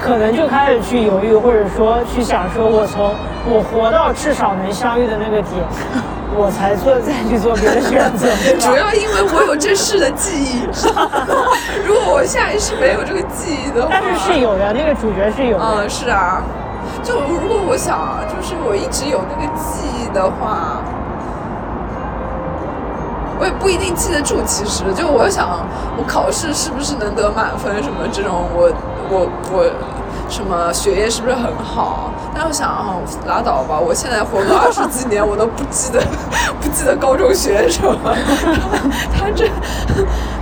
[0.00, 3.14] 可能就开始去犹豫，或者说去想说，我从
[3.46, 5.62] 我活到至少能相遇的那个点，
[6.36, 8.28] 我才做再去做别的选择。
[8.58, 10.62] 主要因为我有这世的记忆，
[11.84, 15.64] 如果我下一世没有这个记忆的话，但是是有的，那个主角是有的。
[15.64, 16.42] 嗯，是啊，
[17.02, 20.80] 就如果我想，就是我一直有那个记忆的话，
[23.38, 24.40] 我也不一定记得住。
[24.46, 28.70] 其实，就我想，我考试是不是能得满分什么这种，我
[29.10, 29.64] 我我
[30.28, 32.10] 什么学业是不是很好？
[32.34, 32.94] 但我想啊，
[33.26, 36.00] 拉倒吧，我现在活个二十几年，我都不记得
[36.60, 37.96] 不记得高中学什么。
[39.12, 39.48] 他这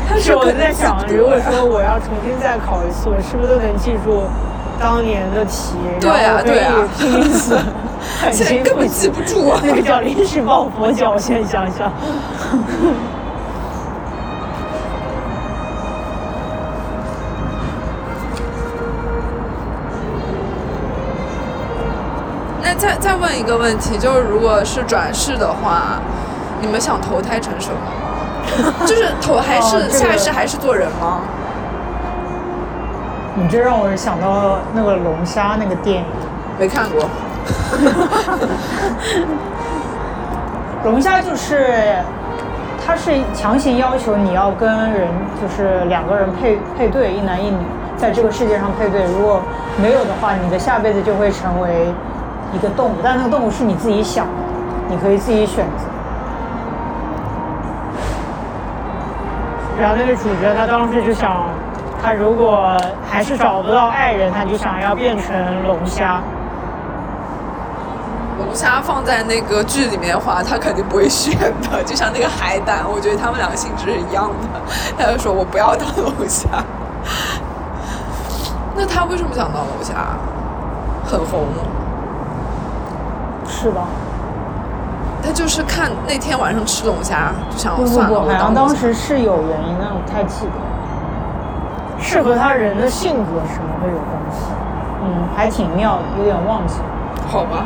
[0.09, 4.25] 他是我在想，如果说我要重新再考一次，我是不是都能记住
[4.81, 5.77] 当年的题？
[6.01, 6.75] 对啊对啊
[8.33, 11.91] 现在 根本记不住啊那个叫临时抱佛脚，我现在想想。
[23.07, 26.01] 再再问一个问题，就是如果是转世的话，
[26.61, 27.77] 你们想投胎成什么？
[28.85, 31.21] 就是投还是、哦这个下一世还是做人吗？
[33.37, 36.05] 你这让我想到那个龙虾那个电影，
[36.59, 37.09] 没看过。
[40.85, 41.95] 龙虾就是，
[42.85, 45.09] 它是强行要求你要跟人
[45.41, 47.59] 就是两个人配配对，一男一女，
[47.97, 49.05] 在这个世界上配对。
[49.05, 49.41] 如果
[49.81, 51.95] 没有的话，你的下辈子就会成为
[52.57, 54.33] 一个动物，但那个动物是你自己想的，
[54.89, 55.85] 你可以自己选择。
[59.79, 61.51] 然后那个主角他当时就想，
[62.03, 62.75] 他如果
[63.07, 65.37] 还是找不到爱人，他就想要变成
[65.67, 66.23] 龙虾。
[68.39, 71.39] 龙虾放在那个剧里面的话，他肯定不会选
[71.71, 74.61] 的，就像那个海胆，我觉得他们两个性质是一样的。
[74.99, 76.49] 他就说我不要当龙虾。
[78.75, 79.95] 那他为什么想当龙虾？
[81.05, 81.45] 很红，
[83.67, 83.81] 是的，
[85.25, 90.53] 他就是看那天晚上吃龙虾，就想不不算了，不，好我当时是有原因但，我不太记得。
[91.99, 94.47] 是和他人的性格什么会有关系？
[95.03, 96.85] 嗯，还挺妙的，有点忘记了。
[97.27, 97.65] 好吧。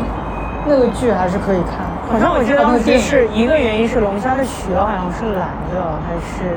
[0.65, 2.13] 那个剧还是可以看的。
[2.13, 6.57] 好像我记得当时是一个原因是龙虾的血好像是蓝的，还是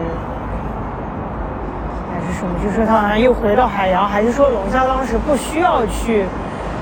[2.14, 2.54] 还是什么？
[2.64, 6.26] 就是他好像又回到海洋，还是说龙虾当时不需要去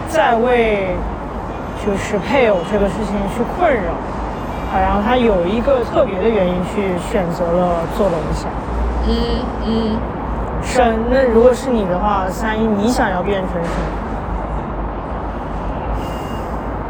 [0.09, 0.95] 再为
[1.83, 3.93] 就是配偶这个事情去困扰，
[4.71, 8.47] 好像他有一个特别的原因去选择了做龙虾。
[9.07, 9.97] 嗯嗯，
[10.61, 10.79] 是，
[11.09, 13.85] 那如果是你的话，三一，你想要变成什么？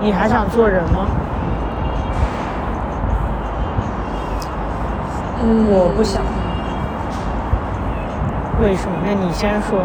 [0.02, 1.08] 你还想做人吗？
[5.44, 6.22] 嗯，我不想。
[8.62, 8.98] 为什么？
[9.06, 9.80] 那你先说。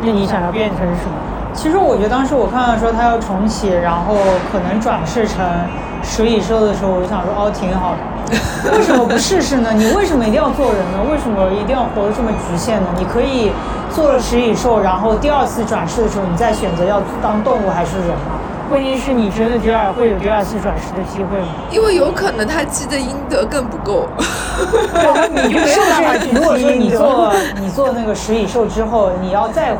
[0.00, 1.16] 那你想要变成什么？
[1.54, 4.16] 其实我觉得当时我看到说他要重启，然后
[4.52, 5.38] 可能转世成
[6.02, 7.98] 食蚁兽的时候，我就想说哦，挺好的。
[8.76, 9.70] 为什么不试试呢？
[9.72, 10.98] 你为什么一定要做人呢？
[11.10, 12.88] 为什么一定要活得这么局限呢？
[12.98, 13.52] 你可以
[13.90, 18.36] 做了食蚁兽，然后第二次转世的时候，你再选择要当动物还是人啊？
[18.68, 21.48] 关键是你真的第二会有第二次转世的机会吗？
[21.70, 24.08] 因为有可能他积的阴德更不够。
[25.32, 29.76] 你就没有办法去如果说你做你做那个食蚁兽之后，你要再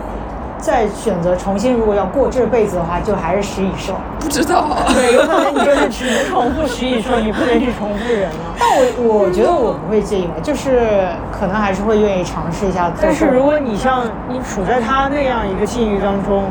[0.59, 3.95] 再选择重新，如果要过这辈子的话，就还是食蚁兽。
[4.21, 8.55] 不知道，对，有可能你就是只能重复食蚁兽，你不能去重复人了。
[8.59, 8.69] 但
[9.05, 16.45] 我我觉得我不会介意吧，就是可能还是会愿意尝试一下但是如果你像你处在他那样一个境遇当中，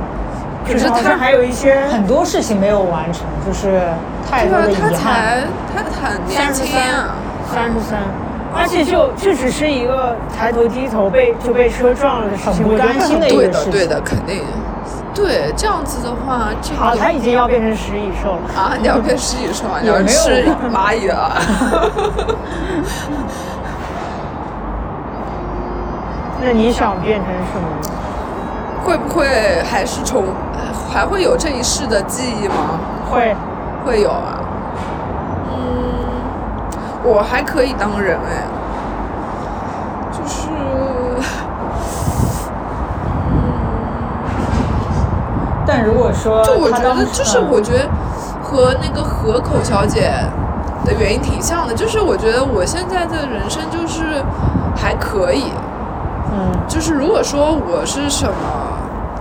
[0.67, 3.81] 可是他好像还有一些很多事情没有完成，就是
[4.29, 4.93] 太多的遗憾。
[4.93, 5.43] 才
[5.75, 7.15] 他很年轻啊。
[7.53, 7.99] 三十三，
[8.55, 13.71] 而且就这只是一个抬头低头被就被车撞了的事情，很不甘心的一对的，个事情。
[13.71, 14.43] 对的，肯定。
[15.13, 18.41] 对，这样子的话，这好，个他已经要变成食蚁兽了。
[18.59, 21.31] 啊，你要变食蚁兽啊，你要吃蚂蚁了。
[26.41, 27.67] 那你想变成什么？
[28.83, 29.27] 会不会
[29.63, 30.25] 还是重，
[30.91, 32.79] 还会有这一世的记忆吗？
[33.09, 33.35] 会，
[33.85, 34.41] 会有啊。
[35.53, 35.92] 嗯，
[37.03, 38.43] 我还可以当人哎，
[40.11, 40.47] 就是，
[43.27, 43.33] 嗯。
[45.65, 47.89] 但如果说就我觉得，就是嗯我觉得
[48.41, 50.11] 和那个河口小姐
[50.85, 54.23] 的原因挺像的，就是我觉得我现在的人生就是
[54.75, 55.51] 还可以，
[56.31, 58.33] 嗯，就是如果说我是什么，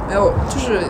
[0.08, 0.80] 没有，就是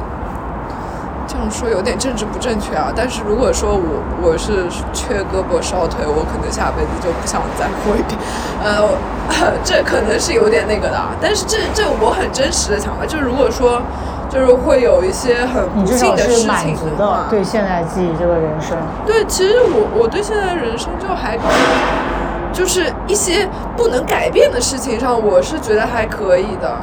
[1.32, 2.92] 这样说有点政治不正确啊。
[2.94, 8.18] 但是如果说我我是缺胳膊少腿，我可能下辈子就不想再活一遍。
[8.62, 8.84] 呃，
[9.64, 11.16] 这可能是有点那个的，啊。
[11.22, 13.80] 但是这这我很真实的想法，就是如果说
[14.28, 18.76] 就是会有一些很不幸的事是满足情的话的，对现在自己这个人生。
[19.06, 26.76] 对，其实我我对现在的人生就还可以，就是一些不能改变的事情上，我是觉得还可以的。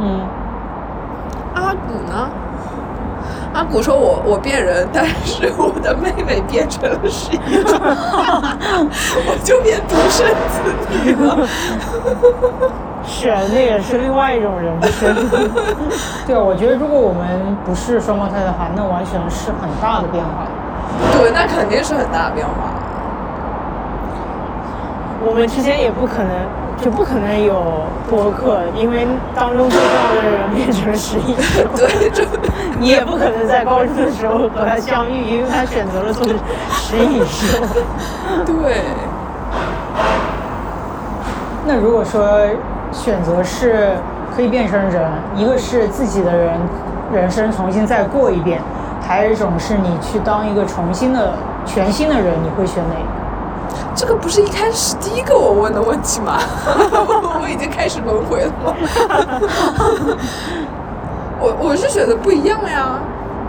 [0.00, 0.26] 嗯，
[1.54, 2.30] 阿古呢？
[3.52, 7.78] 阿古说我我变人，但是我的妹妹变成了十一种，
[9.26, 10.62] 我就变独生子
[11.04, 11.46] 女了。
[13.04, 15.14] 是，那也是另外一种人生。
[16.26, 20.46] 对，我觉得如果我们不是双胞胎的话，那完全是很大的变化。
[21.18, 22.52] 对，那肯定是很大的变化。
[25.24, 26.30] 我们之间也不可能，
[26.82, 29.06] 就不可能有播客，因为
[29.36, 31.62] 当中最重要的人变成了十一兽。
[31.76, 32.24] 对，就
[32.80, 36.26] 你也不可能在高中的时候和他相遇，因为他选择了做
[36.72, 37.64] 食蚁兽。
[38.44, 38.82] 对，
[41.64, 42.28] 那如果说
[42.90, 43.92] 选择是
[44.34, 46.58] 可以变成人，一个是自己的人
[47.12, 48.60] 人生重新再过一遍，
[49.06, 51.32] 还有一种是你去当一个重新的
[51.64, 53.21] 全新的人，你会选哪个？
[54.02, 56.40] 这个不是一开始第一个我问的问题吗？
[57.40, 58.74] 我已经开始轮回了吗？
[61.38, 62.98] 我我是选择不一样呀，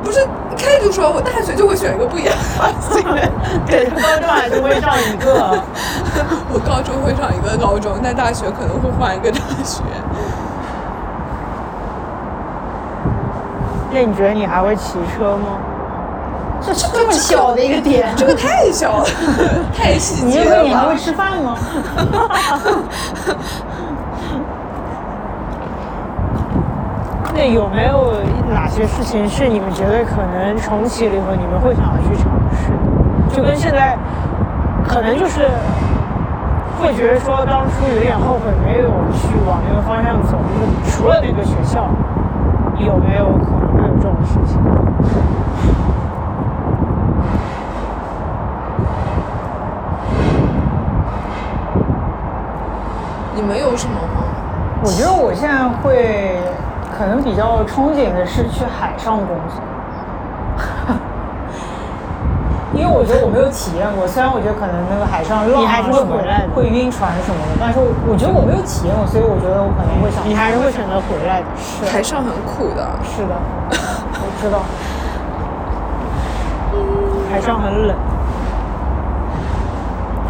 [0.03, 3.31] 不是一开始就说我大学就会选一个不一样的人。
[3.65, 5.59] 对，高中还是会上一个。
[6.53, 9.81] 我高中会上一个高中，但大学可能会换一个大学。
[13.91, 15.57] 那你觉得你还会骑车吗？
[16.65, 19.05] 这这么小的一个点，这个太小了，
[19.75, 20.95] 太细你节了你还会？
[20.95, 21.57] 吃饭吗？
[27.35, 28.13] 那有没有
[28.53, 32.71] 哪些事情是你们觉得可能重启了以后你们会想要去尝试？
[33.35, 33.97] 就跟现在，
[34.87, 35.49] 可能就是
[36.79, 40.37] 会觉得说当初有点后悔没有去往那个方向走。
[40.37, 41.89] 就是除了那个学校，
[42.77, 44.61] 有没有可能会有这种事情？
[53.43, 54.23] 们有什么吗？
[54.83, 56.35] 我觉得我现在会
[56.97, 59.63] 可能比较憧憬的是去海上工作，
[62.75, 64.05] 因为我觉得我没有体验过。
[64.05, 70.27] 虽然我觉得可能那个海上浪你还是会回来的会晕船什么的，但是我觉得我没有体验过，所以我觉得我可能会想。
[70.27, 71.47] 你还是会选择回来的。
[71.55, 73.31] 是海上很苦的，是的，
[73.71, 74.59] 我知道。
[77.31, 77.95] 海上很冷。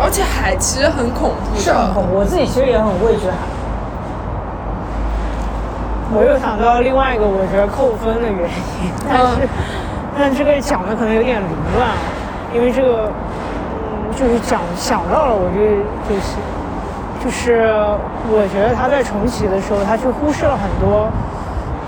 [0.04, 1.62] 而且海其实很恐怖的。
[1.62, 3.38] 是很恐怖，我自己其实也很畏惧海。
[6.16, 8.46] 我又想到另外一个我觉得扣分的原
[8.84, 9.50] 因，但是、
[10.20, 11.96] 但这个讲的可能有点凌乱啊，
[12.54, 15.58] 因为这个嗯就是讲想到了，我就
[16.06, 16.38] 就是
[17.24, 17.66] 就是
[18.30, 21.10] 我觉得他在重启的时候，他去忽视了很多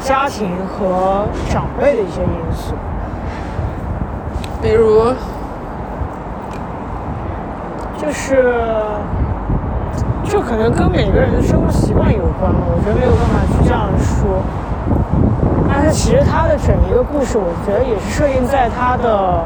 [0.02, 2.74] 家庭和长辈的一些因素。
[4.60, 5.14] 比如，
[8.06, 8.54] 就是，
[10.24, 14.44] 就可能跟每个人的生活习惯有关吧，我觉得没有办法去这样说。
[15.68, 19.44] 但是其实他的整一个故事，我觉得也是设定在他的，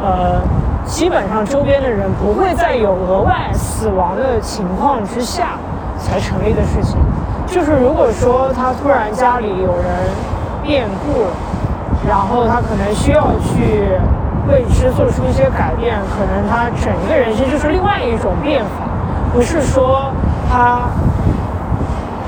[0.00, 0.40] 呃，
[0.84, 5.58] 基本上周边的人不会再有额外死亡的情况之下
[5.98, 6.96] 才成立的事情。
[7.48, 9.90] 就是如果说他突然家里有人
[10.62, 11.30] 变故了，
[12.08, 13.98] 然后他可能需要去
[14.48, 18.86] 为之做出一些改变，可能他整个人生就是另外一种变法，
[19.32, 20.12] 不是说
[20.50, 20.88] 他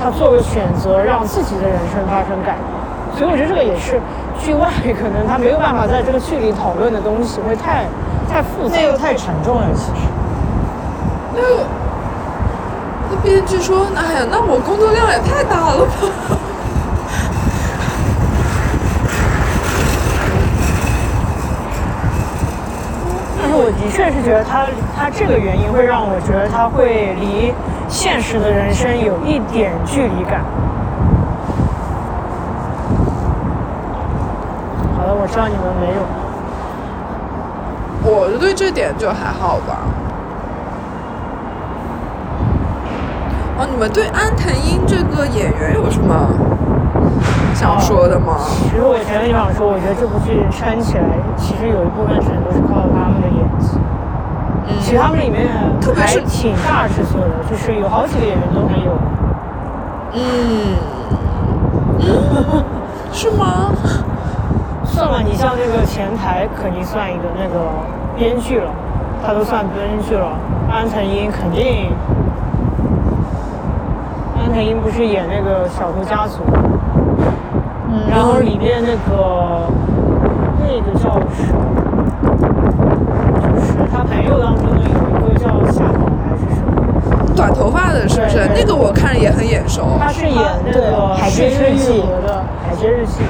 [0.01, 2.63] 他做个选择让自己的人生发生改变。
[3.17, 3.99] 所以我觉得这个也是
[4.39, 7.85] 剧外可能他没有办法在这个剧里讨论的东西，会太
[8.31, 8.83] 太复杂那。
[8.83, 10.07] 又太沉重了，其实。
[11.35, 11.41] 那
[13.09, 15.91] 那编剧说：“哎呀，那我工作量也太大了吧。”
[23.41, 24.65] 但是我的确是觉得他
[24.95, 27.53] 他这个原因会让我觉得他会离
[27.87, 30.41] 现实的人生有一点距离感。
[34.95, 36.01] 好的，我知道你们没有。
[38.01, 39.79] 我对这点就还好吧。
[43.57, 46.13] 哦，你们对安藤樱这个演员有什么
[47.59, 48.37] 想说的吗？
[48.63, 51.03] 其实我前面想说，我觉得这部剧撑起来，
[51.35, 53.75] 其实有一部分程度是靠他们的演技。
[54.63, 55.51] 嗯，其实他们里面
[55.81, 58.95] 特别是还挺大制作的，就是有好几个演员都没有。
[60.15, 60.79] 嗯，
[63.11, 63.75] 是吗？
[64.85, 67.59] 算了，你像那个前台肯定算一个那个
[68.15, 68.71] 编剧了，
[69.21, 70.31] 他都算编剧了。
[70.71, 71.91] 安藤英肯定，
[74.39, 76.39] 安藤英不是演那个《小偷家族》，
[77.91, 79.67] 嗯，然后里面那个
[80.59, 81.59] 那个叫什么？
[83.41, 87.35] 就是他朋友当中的有一个叫夏宝还是什么？
[87.35, 89.97] 短头发的是不是那个我看着也很眼熟。
[89.99, 90.35] 他是演
[90.65, 93.23] 那对个海街日记的《海街日记》。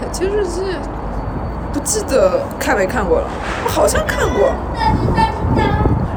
[0.00, 0.62] 海街日记
[1.72, 3.26] 不记得看没看过了，
[3.64, 4.52] 我好像看过。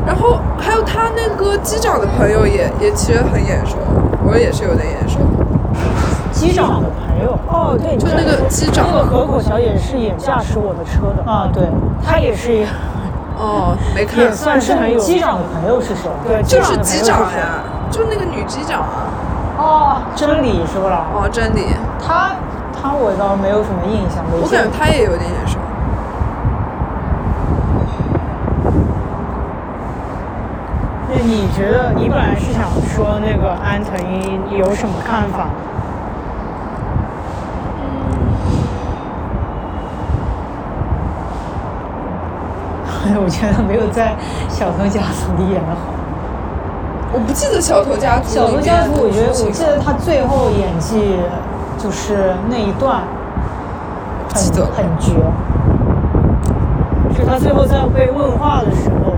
[0.05, 3.75] 然后还有他那个机长的朋友也也其实很眼熟，
[4.23, 5.19] 我也是有点眼熟。
[6.31, 7.04] 机长的朋友
[7.47, 11.63] 哦，对，就那个机长那个河口小野是演驾驶我的车的，啊，对，
[12.03, 12.67] 他也是演
[13.37, 16.09] 哦，没看也，算是很有机长的朋友是谁？
[16.27, 17.63] 对，就是机长呀。
[17.91, 19.07] 就那个女机长啊。
[19.57, 21.05] 哦，真理是不啦？
[21.13, 22.31] 哦，真理，她，
[22.73, 24.77] 她我倒没有什么印象，没我感觉见过。
[24.77, 25.57] 他也有点眼熟。
[31.07, 32.63] 那你觉得你本来是想
[32.93, 35.47] 说那个安藤英有什么看法？
[43.21, 44.15] 我觉得没有在
[44.49, 45.93] 《小偷家族》里演的好。
[47.13, 48.29] 我不记得小偷家族。
[48.33, 51.19] 《小偷家族》，我觉得我记得他最后演技
[51.77, 53.03] 就是那一段
[54.33, 55.13] 很记得很绝。
[57.15, 59.15] 是他最后在被问话的时候，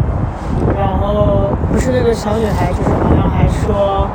[0.77, 4.07] 然后不是那个小女孩，就是好像还说，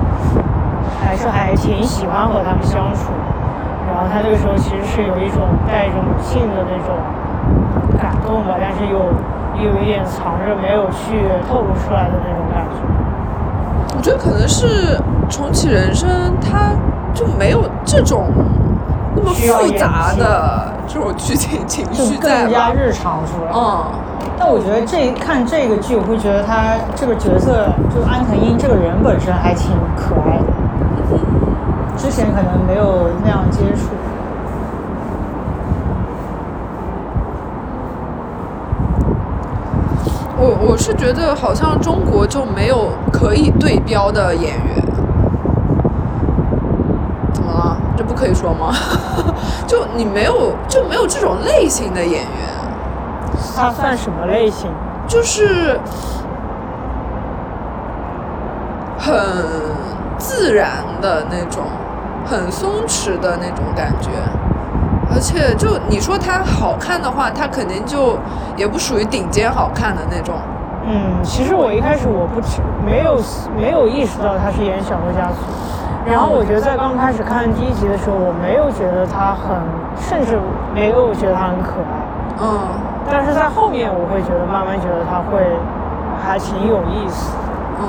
[1.02, 3.10] 还说还挺喜欢和他们相处，
[3.90, 6.94] 然后他这个时候其实是有一种带一种性的那种
[7.98, 9.10] 感动吧，但是又又
[9.61, 13.96] 有一点藏着没有去透露出来的那种感觉。
[13.96, 14.98] 我觉得可能是
[15.28, 16.09] 重启人生，
[16.40, 16.72] 它
[17.12, 18.26] 就没有这种
[19.14, 22.16] 那么复杂的这种剧情情绪？
[22.16, 23.53] 更加日常出来。
[23.55, 23.84] 嗯，
[24.38, 30.44] 但我觉得这一看这个剧，我会觉得他这个角色，就安藤英这个人本身还挺可爱的。
[31.96, 33.92] 之前可能没有那样接触。
[40.43, 44.84] 我我是觉得好像中国就没有可以对标的演员。
[47.32, 47.76] 怎么了？
[47.97, 48.74] 这不可以说吗？
[49.68, 52.28] 就你没有就没有这种类型的演员，
[53.57, 54.68] 他算什么类型？
[55.07, 55.78] 就是
[58.99, 59.14] 很
[60.18, 60.70] 自然
[61.01, 61.62] 的那种，
[62.26, 64.11] 很松弛的那种感觉。
[65.14, 68.16] 而且就你说他好看的话，他肯定就
[68.56, 70.34] 也不属于顶尖好看的那种。
[70.84, 73.20] 嗯，其实我一开始我不知没有
[73.54, 75.38] 没有意识到他是演《小说家族》，
[76.10, 79.54] 然后我觉得在刚开始看第一集的时候，我没有觉得他很，
[80.00, 80.38] 甚至
[80.74, 81.94] 没有觉得他很可爱，
[82.42, 82.48] 嗯
[83.10, 85.38] 但是在后面我会觉得慢慢觉得他会
[86.24, 87.30] 还挺有意思，
[87.78, 87.86] 嗯，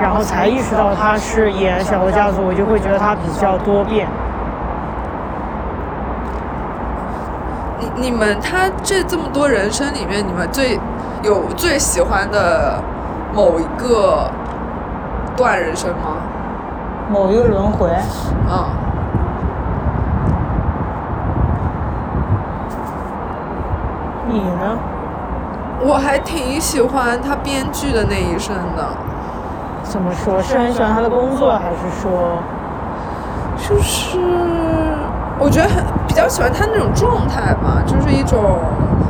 [0.00, 4.08] 然后才意识到他是演《小说家族》，我就会觉得他比较多变。
[8.02, 10.76] 你你们他这这么多人生里面，你们最
[11.22, 12.82] 有最喜欢的
[13.32, 14.28] 某一个
[15.36, 16.16] 段人生吗？
[17.08, 17.88] 某一个轮回，
[18.50, 18.64] 嗯，
[24.28, 24.76] 你呢？
[25.84, 28.88] 我还挺喜欢他编剧的那一生的。
[29.84, 30.42] 怎么说？
[30.42, 32.38] 是很喜欢他的工作，还是说？
[33.58, 34.18] 就是
[35.38, 38.38] 我觉得很比较喜欢他那种状态吧，就是一种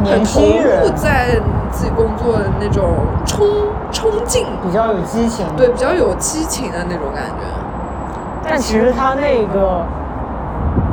[0.04, 1.34] 很投入在
[1.72, 2.90] 自己工作的那种
[3.26, 3.44] 冲
[3.90, 5.44] 冲劲，比较有激情。
[5.56, 7.42] 对，比较有激情的那种感觉。
[8.48, 9.82] 但其实他那个，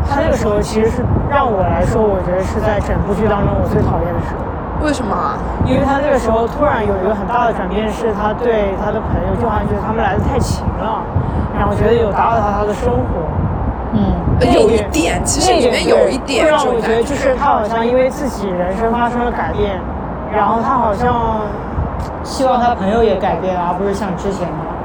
[0.10, 4.42] 他那个时候其实是让我来说，我觉得是在整部剧当中我最讨厌的时候。
[4.84, 5.38] 为什么啊？
[5.64, 11.06] 因为他那个时候突然有一个很大的转变，是他对他的朋友就好像觉得他们来的太勤了，
[11.54, 13.30] 然后觉得有打扰到他的生活。
[13.94, 14.02] 嗯，
[14.46, 19.80] 有一点，其实里面有一点会让这种感我觉得就是他好像因为自己人生发生了改变，
[20.32, 21.42] 然后他好像
[22.24, 24.76] 希望他朋友也改变，而不是像之前那样。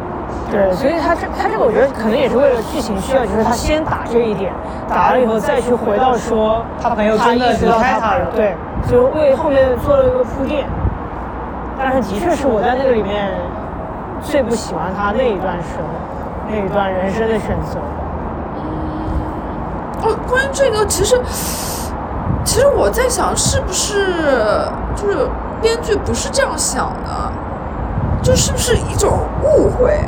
[0.50, 4.52] 对，所以他这他这个我觉得可能也是为了剧情需要，就是他先打这一点，
[4.88, 8.55] 打了以后再去回到说他朋友真的离开他了对，
[8.88, 10.64] 就为后面做了一个铺垫。
[11.76, 13.32] 但是的确是我在那个里面
[14.22, 15.88] 最不喜欢他那一段时候，
[16.48, 17.80] 那一段人生的选择。
[20.05, 21.18] 哦，关于这个，其实
[22.44, 25.26] 其实我在想，是不是就是
[25.62, 27.32] 编剧不是这样想的，
[28.22, 29.98] 就是不是一种误会？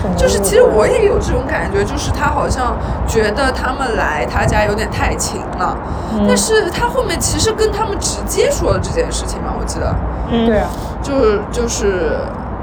[0.00, 2.76] 什么就是其实我也有这种感觉，就是他好像
[3.06, 5.76] 觉得他们来他家有点太勤了，
[6.14, 9.94] 嗯但是他后面其实跟他们直接说了这件事情嘛，我记得
[10.30, 10.68] 嗯，对啊，
[11.02, 12.16] 就是就是，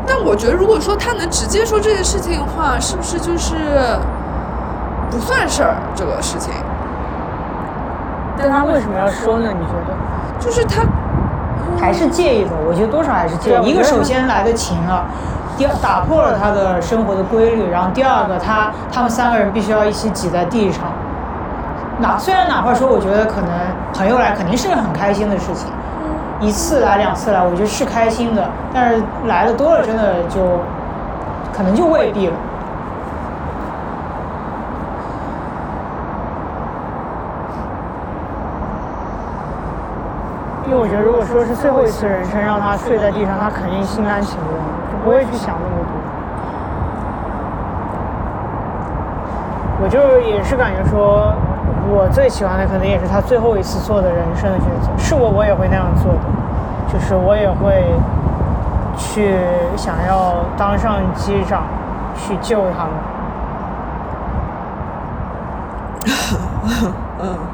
[0.08, 3.56] 但我觉得如果说他能直接说这件事情的话，是不是就是
[5.10, 6.54] 不算事儿这个事情？
[8.38, 9.50] 但他为什么要说呢？
[9.52, 9.94] 你觉得？
[10.40, 10.84] 就是他
[11.78, 13.66] 还是介意的，我觉得多少还是介意。
[13.66, 15.04] 一个首先来的勤了，
[15.58, 20.84] 第二打破了他的生活的规律，然后第二个他他们三个人必须要一起挤在地上。
[22.00, 23.50] 哪虽然哪怕说，我觉得可能
[23.94, 25.68] 朋友来肯定是个很开心的事情，
[26.40, 30.40] 一次来两次来，我觉得是开心的，但是来的多了，真的就
[31.52, 32.34] 可能就未必了。
[40.80, 44.56] 我觉得，如果说是最后一次人生让他睡在地上，他肯定心甘情愿，
[44.90, 45.92] 就不会去想那么多。
[49.84, 51.34] 我就也是感觉说，
[51.92, 56.22] 我最喜欢的可能也是他最后一次做的人生的选择，是我我也会那样做的，
[56.94, 57.84] 就是我也会
[58.96, 59.36] 去
[59.76, 61.64] 想要当上机长，
[62.16, 62.94] 去救他们。
[67.20, 67.28] 怎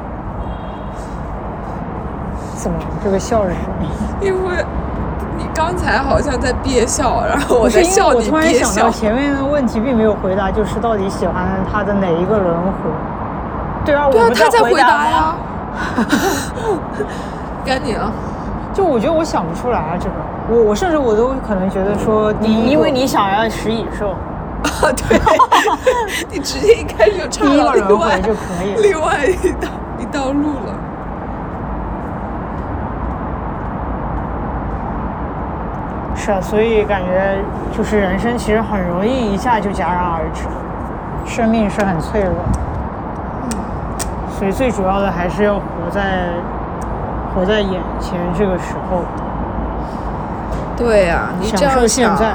[3.06, 3.86] 这个笑是什么？
[4.20, 4.66] 因为
[5.38, 8.90] 你刚才好像在憋笑，然后我在笑你我突然憋笑想到。
[8.92, 12.90] 前面的问题并没有回答，就是到底喜欢他的哪一个轮回？
[13.86, 15.36] 对啊，对啊，我们他在回回答呀。
[17.64, 18.12] 该你了。
[18.74, 20.16] 就我觉得我想不出来啊，这个
[20.50, 24.16] 我我甚至我都可能觉得说你因为你想要食蚁兽，
[24.64, 25.20] 啊，对，
[26.28, 28.82] 你直接一开始就插到另外就可以。
[28.82, 29.68] 另外一道
[30.00, 30.74] 一道路了。
[36.26, 37.38] 是啊，所以感觉
[37.72, 40.46] 就是人生其实很容易一下就戛然而止，
[41.24, 42.34] 生命是很脆弱。
[44.32, 45.62] 所以最主要的还是要活
[45.92, 46.30] 在
[47.36, 49.04] 活在眼前这个时候，
[50.76, 52.34] 对呀、你这样想，现在。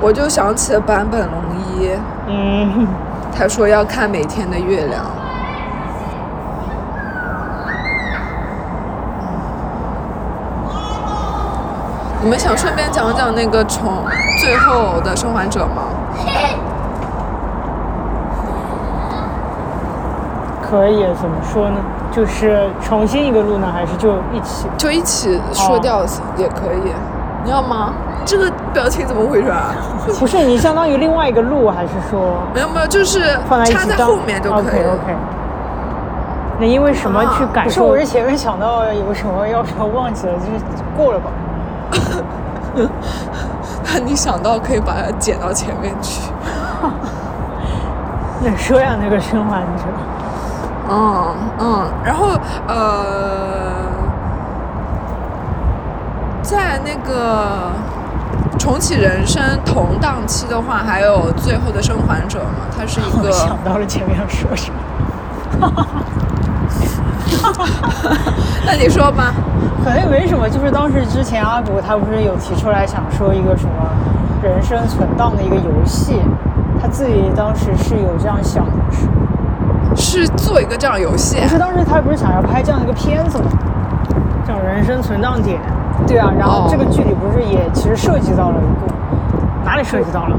[0.00, 1.90] 我就想起了坂本龙一，
[2.26, 2.88] 嗯，
[3.32, 5.04] 他说要看每天的月亮。
[12.26, 14.02] 你们想顺便讲讲那个从
[14.40, 15.84] 最后的生还者吗？
[20.60, 21.76] 可以，怎么说呢？
[22.10, 24.66] 就是重新一个路呢，还是就一起？
[24.76, 26.04] 就一起说掉
[26.36, 26.92] 也可以，
[27.44, 27.92] 你要吗？
[28.24, 29.72] 这个表情怎么回事啊？
[30.18, 34.94] 不是你相当于另外一个路，还是说没有没有，就是放在一起当插在后面就可以 OK 了。
[34.94, 35.14] OK。
[36.58, 37.82] 那因为什么去啊感受？
[37.86, 40.64] 不是，我是前面想到有什么要说忘记了，就是
[40.96, 41.30] 过了吧。
[44.04, 46.30] 你想到可以把它剪到前面去。
[48.42, 48.96] 那说呀？
[49.00, 49.84] 那个生还者，
[50.90, 53.86] 嗯嗯，然后呃，
[56.42, 57.72] 在那个
[58.58, 64.78] 重启人生同档期的话，还有最后的生还者嘛，它是一 我个想到了前面要说什么。
[68.66, 69.32] 那你说吧。
[69.86, 73.70] 可能也没什么，就是当时之前阿古他不是有提出来想说一个什么
[74.42, 76.20] 人生存档的一个游戏，
[76.82, 78.72] 他自己当时是有这样想的，
[79.94, 83.44] 是是做一个这样游戏不，是当时他不是想要拍这样一个片子吗？
[84.44, 85.60] 叫人生存档点，
[86.04, 88.92] 对啊，然后哦这个剧里不是也其实涉及到了一个，
[89.64, 90.36] 哪里涉及到了？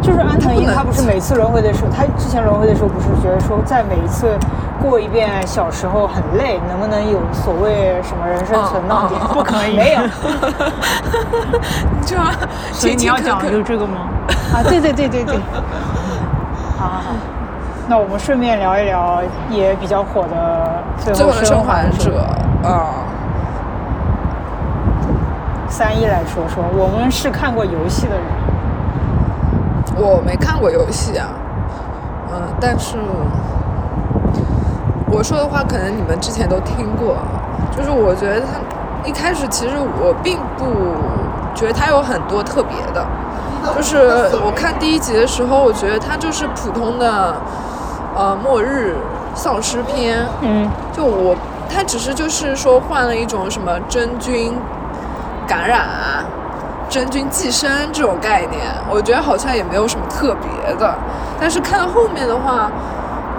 [0.00, 4.38] 就是安藤樱他不能他不是每次轮回的时候，他之前轮回的时候不是觉得说在每一次
[4.88, 9.20] 过一遍小时候很累，能不能有所谓什么人生存档点？
[9.20, 10.00] 哦哦哦不可以，没有。
[12.00, 12.22] 你知道？
[12.72, 14.08] 所以你要讲的就就是这个吗？
[14.54, 15.36] 啊，对对对对对，
[16.78, 17.02] 好好好，
[17.88, 22.24] 那我们顺便聊一聊也比较火的《最最后的生还者，
[22.62, 23.04] 啊，
[25.68, 28.24] 三一来说说，我们是看过游戏的人，
[29.96, 31.28] 我没看过游戏啊，
[32.32, 32.96] 嗯，但是
[35.16, 37.16] 我说的话可能你们之前都听过，
[37.74, 40.66] 就是我觉得他一开始其实我并不
[41.54, 43.06] 觉得他有很多特别的，
[43.74, 43.96] 就是
[44.44, 47.34] 我看第一集的时候，我觉得他就是普通的
[48.14, 48.94] 呃末日
[49.34, 51.34] 丧尸片，嗯，就我
[51.66, 54.54] 他只是就是说换了一种什么真菌
[55.46, 56.24] 感染啊。
[56.88, 60.94] 真菌寄生这种概念，我觉得好像也没有什么特别的。
[61.40, 62.70] 但是看到后面的话，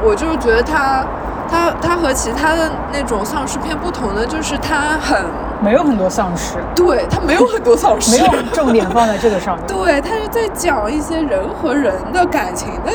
[0.04, 1.02] 我就是觉得它，
[1.50, 5.26] 它，它和其他的那种丧尸片不同的，就是它很
[5.62, 9.66] 没有很多丧尸，对，它没有很多丧尸，没有重点放在这个上面。
[9.68, 12.91] 对，它是在讲一些人和人的感情的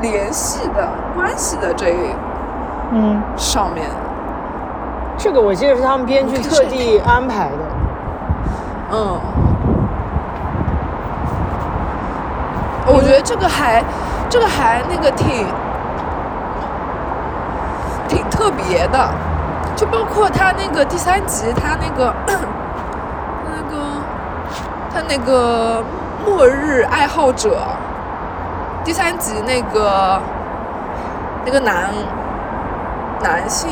[0.00, 1.94] 联系的关系的这
[2.92, 3.86] 嗯，上面。
[5.16, 7.58] 这个我记得是他们编剧特地安排的。
[8.92, 9.20] 嗯，
[12.86, 13.84] 我觉得这个还，
[14.28, 15.46] 这个还那个挺挺
[18.40, 18.98] 特别的，
[19.76, 23.76] 就包括他那个第三集，他那个 他那个
[24.94, 25.84] 他那个
[26.24, 27.58] 末日爱好者，
[28.82, 30.18] 第三集那个
[31.44, 31.90] 那个男
[33.22, 33.68] 男性。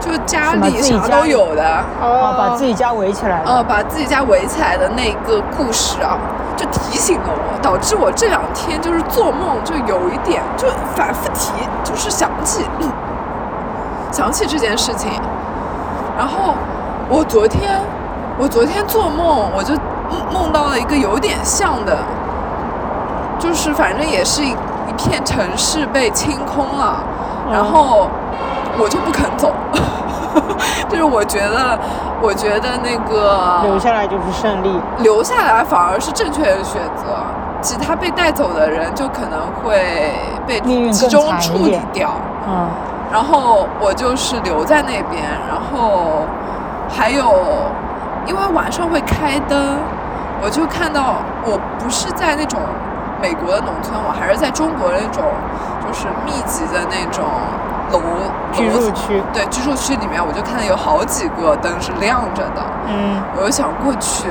[0.00, 1.62] 就家里啥都有的，
[2.02, 6.18] 哦，把自己家围起来，哦，把自己家围起来的那个故事啊，
[6.56, 11.52] 就提醒了我，导致我这两天就是做梦就有一点就反复提，
[11.84, 12.64] 就是想起
[14.10, 15.10] 想起这件事情。
[16.16, 16.54] 然后
[17.08, 17.80] 我昨天
[18.38, 19.74] 我昨天做梦，我就
[20.10, 21.98] 梦梦到了一个有点像的，
[23.38, 27.02] 就是反正也是一一片城市被清空了，
[27.50, 28.08] 然后。
[28.78, 29.52] 我就不肯走，
[30.88, 31.78] 就是我觉得，
[32.20, 37.04] 我觉得那个留下来就是胜利，留下来反而是正确的选择，
[37.60, 40.14] 其他被带走的人就可能会
[40.46, 40.60] 被
[40.90, 42.10] 集中处理掉。
[42.48, 42.68] 嗯，
[43.12, 46.26] 然后我就是留在那边，然后
[46.88, 47.24] 还有，
[48.26, 49.78] 因为晚上会开灯，
[50.42, 52.58] 我就看到我不是在那种
[53.20, 55.22] 美国的农村，我还是在中国那种
[55.86, 57.24] 就是密集的那种。
[57.92, 58.00] 楼
[58.52, 62.62] 居住区对居住区里面，我就看到有好几个灯是亮着的。
[62.88, 64.28] 嗯，我就想过去，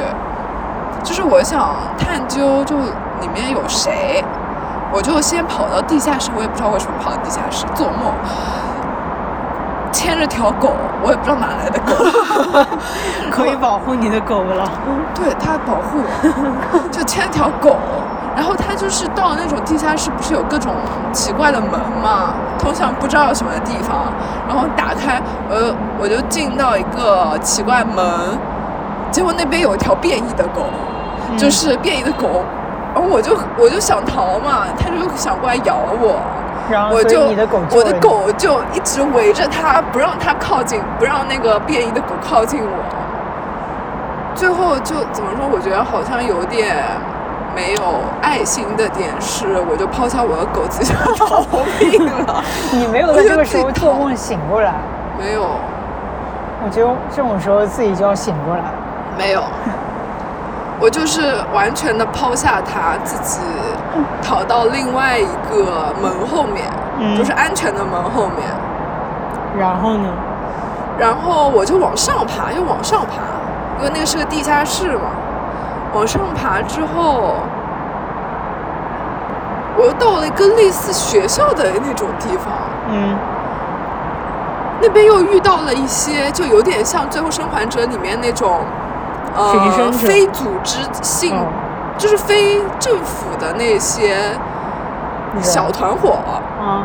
[1.03, 4.23] 就是我想探究，就里面有谁，
[4.91, 6.31] 我就先跑到地下室。
[6.35, 8.11] 我也不知道为什么跑到地下室，做梦
[9.91, 11.93] 牵着条狗，我也不知道哪来的狗，
[13.31, 14.69] 可以保护你的狗了。
[15.13, 17.77] 对，它保护我，就牵条狗。
[18.33, 20.73] 然后他就是到那种地下室，不是有各种
[21.13, 24.11] 奇怪的门嘛，通向不知道什么地方。
[24.47, 25.21] 然后打开，
[25.51, 28.03] 呃，我就进到一个奇怪门，
[29.11, 30.63] 结果那边有一条变异的狗，
[31.37, 32.43] 就是变异的狗。
[32.95, 36.19] 然后我就我就想逃嘛，它就想过来咬我，
[36.71, 37.21] 然后我就
[37.77, 42.83] 我的狗就一直围着它，不让它靠近，不让那个变异的狗靠近我。
[44.33, 45.47] 最后就怎么说？
[45.51, 46.75] 我觉得好像有点。
[47.53, 47.81] 没有
[48.21, 51.43] 爱心的点是，我就抛下我的狗自己逃
[51.79, 52.43] 命了。
[52.71, 54.73] 你没有在这个时候做梦醒过来？
[55.19, 55.45] 没有。
[56.63, 58.63] 我觉得这种时候自己就要醒过来。
[59.17, 59.43] 没有。
[60.79, 63.41] 我就是完全的抛下它，自己
[64.23, 66.65] 逃到另外一个门后面，
[67.15, 68.47] 就是安全的门后面。
[69.59, 70.07] 然后呢？
[70.97, 73.21] 然后我就往上爬，就往上爬，
[73.77, 75.11] 因为那个是个地下室嘛。
[75.93, 77.35] 往上爬之后，
[79.77, 82.53] 我又到了一个类似学校的那种地方。
[82.89, 83.15] 嗯。
[84.81, 88.61] 那边又遇到了一些，就有点像《最后生还者》里面那种，
[89.35, 91.45] 呃，非组织性，
[91.97, 94.17] 就是非政府的那些
[95.39, 96.17] 小团伙。
[96.59, 96.83] 啊。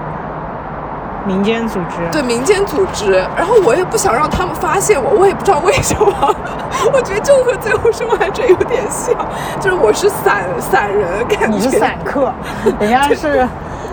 [1.26, 1.96] 民间组织。
[2.12, 6.06] 对民间组织，然后我也不想让他们发现我，我也不知道为什么。
[6.92, 9.14] 我觉得就和《最后生还者》有点像，
[9.58, 12.32] 就是我是散散人，感觉你是散客，
[12.78, 13.28] 人家是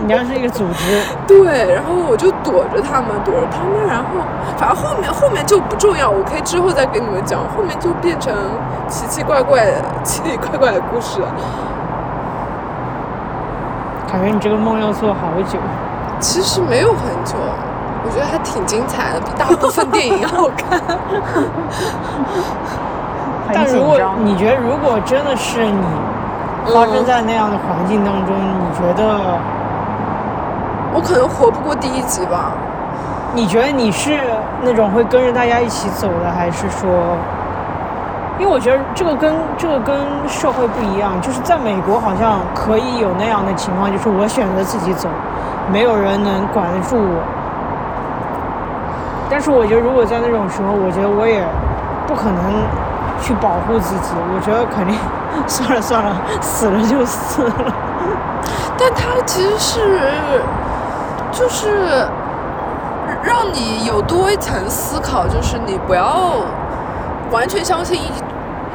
[0.06, 1.02] 人家是一个组织。
[1.26, 4.04] 对，然后我就躲着他们，躲着他们，然后
[4.56, 7.40] 反正后面后面就不重要，我可以之后再给你们讲。
[7.56, 8.32] 后面就变成
[8.86, 9.72] 奇奇怪怪的、
[10.04, 11.20] 奇奇怪怪的故事。
[14.12, 15.58] 感觉你这个梦要做好久。
[16.20, 17.34] 其实没有很久，
[18.04, 20.80] 我觉得还挺精彩的，比大部分电影好看。
[23.52, 25.82] 但如果你觉得，如果真的是你
[26.66, 29.38] 发生在那样的环境当中，你觉得
[30.94, 32.52] 我可能活不过第一集吧？
[33.34, 34.18] 你觉得你是
[34.62, 36.88] 那种会跟着大家一起走的，还是说
[38.38, 39.94] 因为我觉得这个跟这个跟
[40.26, 45.06] 社会不一样，就是在美国好像可以有那样的情况，就是我选择自己走，
[45.72, 47.22] 没有人能管得住我。
[49.30, 51.44] 但是我觉得如果在那种时候，我觉得我也
[52.06, 52.62] 不可能
[53.20, 54.96] 去保护自己，我觉得肯定
[55.48, 57.52] 算了算了，死了就死了。
[58.78, 60.00] 但他其实是
[61.32, 62.06] 就是
[63.22, 66.36] 让你有多一层思考，就是你不要
[67.32, 68.06] 完全相信一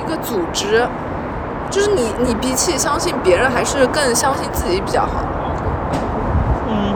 [0.01, 0.87] 一个组织，
[1.69, 5.09] 就是你你比起相信别人，还是更相信自己比较好。
[6.67, 6.93] 嗯，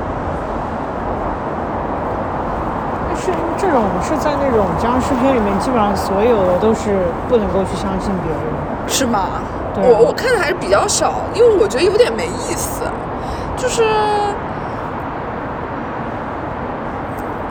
[3.09, 3.31] 但是
[3.63, 8.41] 这种是在那种僵尸片里面，基本上所有的都是不能够去相信别人。
[8.87, 9.39] 是吗？
[9.77, 12.83] 我我看的还是比较少，因为我觉得有点没意思，
[13.55, 13.83] 就是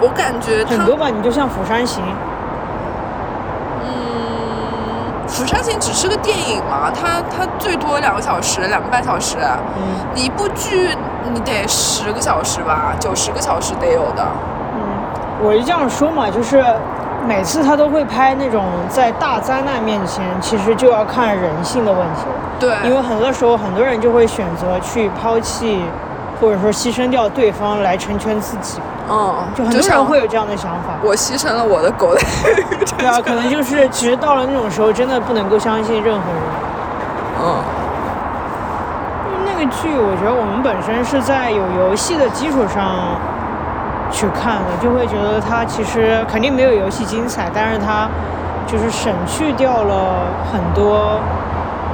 [0.01, 2.05] 我感觉很多吧，你就像《釜山行》，
[3.85, 3.91] 嗯，
[5.29, 9.39] 《釜山行》只是个电影嘛，它它最多两个小时，两个半小时。
[9.77, 9.83] 嗯
[10.15, 10.91] 你一部剧
[11.33, 14.25] 你得十个小时吧，九十个小时得有的。
[15.43, 16.65] 嗯，我就这样说嘛，就是
[17.27, 22.35] 每次他都会拍那种在大灾难面前，其实就要看人性的问题了。
[22.59, 25.85] 对，因为很多时候很多人就会选择去抛弃，
[26.41, 30.95] 或者说牺牲掉对方来成全自己，嗯，就很多人会有这样的想法。
[31.03, 32.23] 我牺牲了我的狗来。
[32.99, 36.43] 对啊，可能就是其实到了那种时候，真的不能够相信任何人。
[37.45, 37.57] 嗯，
[39.27, 43.17] 因为那个剧，我觉得我们本身是在有游戏的基础上
[44.13, 48.09] 去看的，就会觉得它其实肯定没有游戏精彩，但是它
[48.67, 51.19] 就是省去掉了很多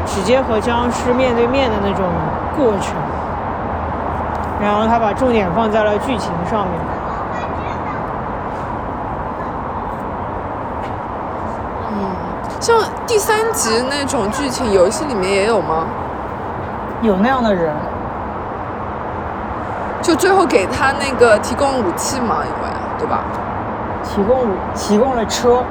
[0.05, 2.05] 直接和僵尸面对面的那种
[2.57, 2.95] 过程，
[4.61, 6.75] 然后他把重点放在了剧情上面。
[12.61, 12.77] 像
[13.07, 15.87] 第三集那种剧情，游戏里面也有吗？
[17.01, 17.73] 有那样的人，
[20.09, 23.25] 就最后给他那个提供武器嘛，因为对吧？
[24.03, 24.39] 提供
[24.75, 25.63] 提供了车，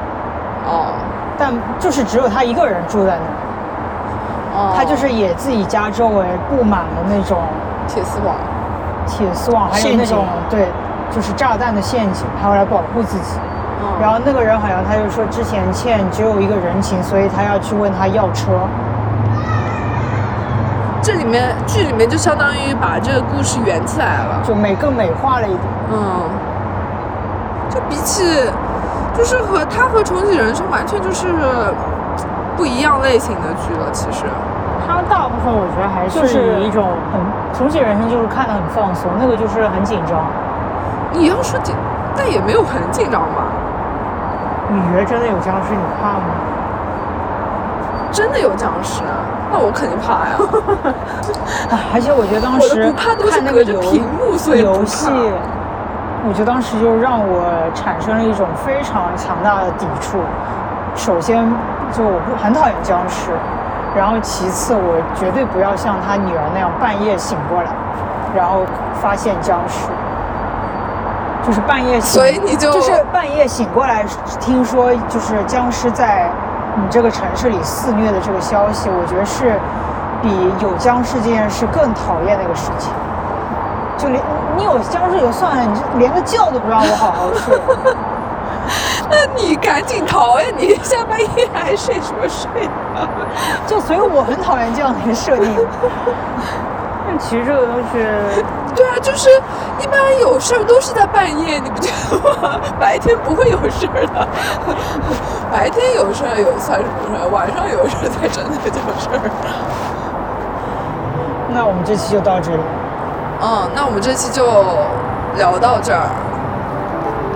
[0.63, 0.93] 哦
[1.39, 3.33] 但就是只有他一个人住在那儿。
[4.53, 7.41] 哦，他就是也自己家周围布满了那种
[7.87, 8.35] 铁丝网。
[9.07, 10.67] 铁丝网，还有那种对，
[11.09, 13.39] 就是炸弹的陷阱，他会来保护自己。
[13.81, 18.51] 嗯然后那个人好像他就说之前欠只有一个人情，所以他要去问他要车。
[21.07, 24.41] 这里面剧里面就相当于把这个故事圆起来了。
[24.43, 25.63] 就美更美化了一点。
[25.89, 26.19] 嗯，
[27.69, 28.25] 就比起，
[29.13, 31.33] 就是和它和重启人生完全就是
[32.57, 33.89] 不一样类型的剧了。
[33.93, 34.25] 其实，
[34.85, 36.27] 他大部分我觉得还是
[36.59, 37.21] 以一种很
[37.57, 40.19] 重启人生，就是看得很放松，那个就是很紧张。
[41.13, 41.73] 你要说紧，
[42.17, 43.47] 但也没有很紧张吧？
[44.67, 46.35] 你觉得真的有僵尸，你怕吗？
[48.11, 49.03] 真的有僵尸，
[49.51, 50.35] 那我肯定怕呀。
[51.71, 55.13] 啊而且我觉得当时看那个游屏幕所以不游戏怕，
[56.27, 57.43] 我觉得当时就让我
[57.73, 60.19] 产生了一种非常强大的抵触。
[60.95, 61.45] 首先，
[61.91, 63.31] 就我不很讨厌僵尸，
[63.95, 67.69] 然后其次，我绝对不要像他女儿那样半夜醒过来，
[68.35, 68.61] 然后
[69.01, 69.87] 发现僵尸。
[71.45, 74.03] 就是半夜醒，所以你就就是半夜醒过来，
[74.39, 76.29] 听说就是僵尸在
[76.77, 79.59] 你这个城市里肆虐的这个消息，我觉得是
[80.21, 80.29] 比
[80.61, 82.91] 有僵尸这件事更讨厌的一个事情。
[83.97, 84.21] 就连
[84.55, 87.57] 你有僵尸就算了，你就连个觉都不让我好好睡。
[89.09, 90.45] 那你赶紧逃呀！
[90.55, 93.07] 你下半夜还睡什么睡啊？
[93.65, 95.47] 就所以我很讨厌这样的一个设定。
[97.07, 97.97] 但其实这个东西，
[98.77, 99.29] 对啊，就是
[99.81, 102.59] 一般有事儿都是在半夜，你不觉得吗？
[102.79, 104.27] 白天不会有事儿的，
[105.51, 107.27] 白天有事儿有算什么事儿？
[107.29, 109.19] 晚上有事儿才真的叫事儿。
[111.53, 112.61] 那我们这期就到这里，
[113.41, 114.45] 嗯，那我们这期就
[115.37, 116.07] 聊到这儿，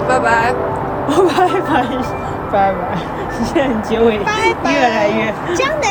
[0.08, 0.54] 拜拜。
[1.08, 1.16] 拜
[1.68, 1.84] 拜，
[2.52, 2.78] 拜拜。
[3.44, 4.24] 现在结尾越
[4.88, 5.90] 来越江南。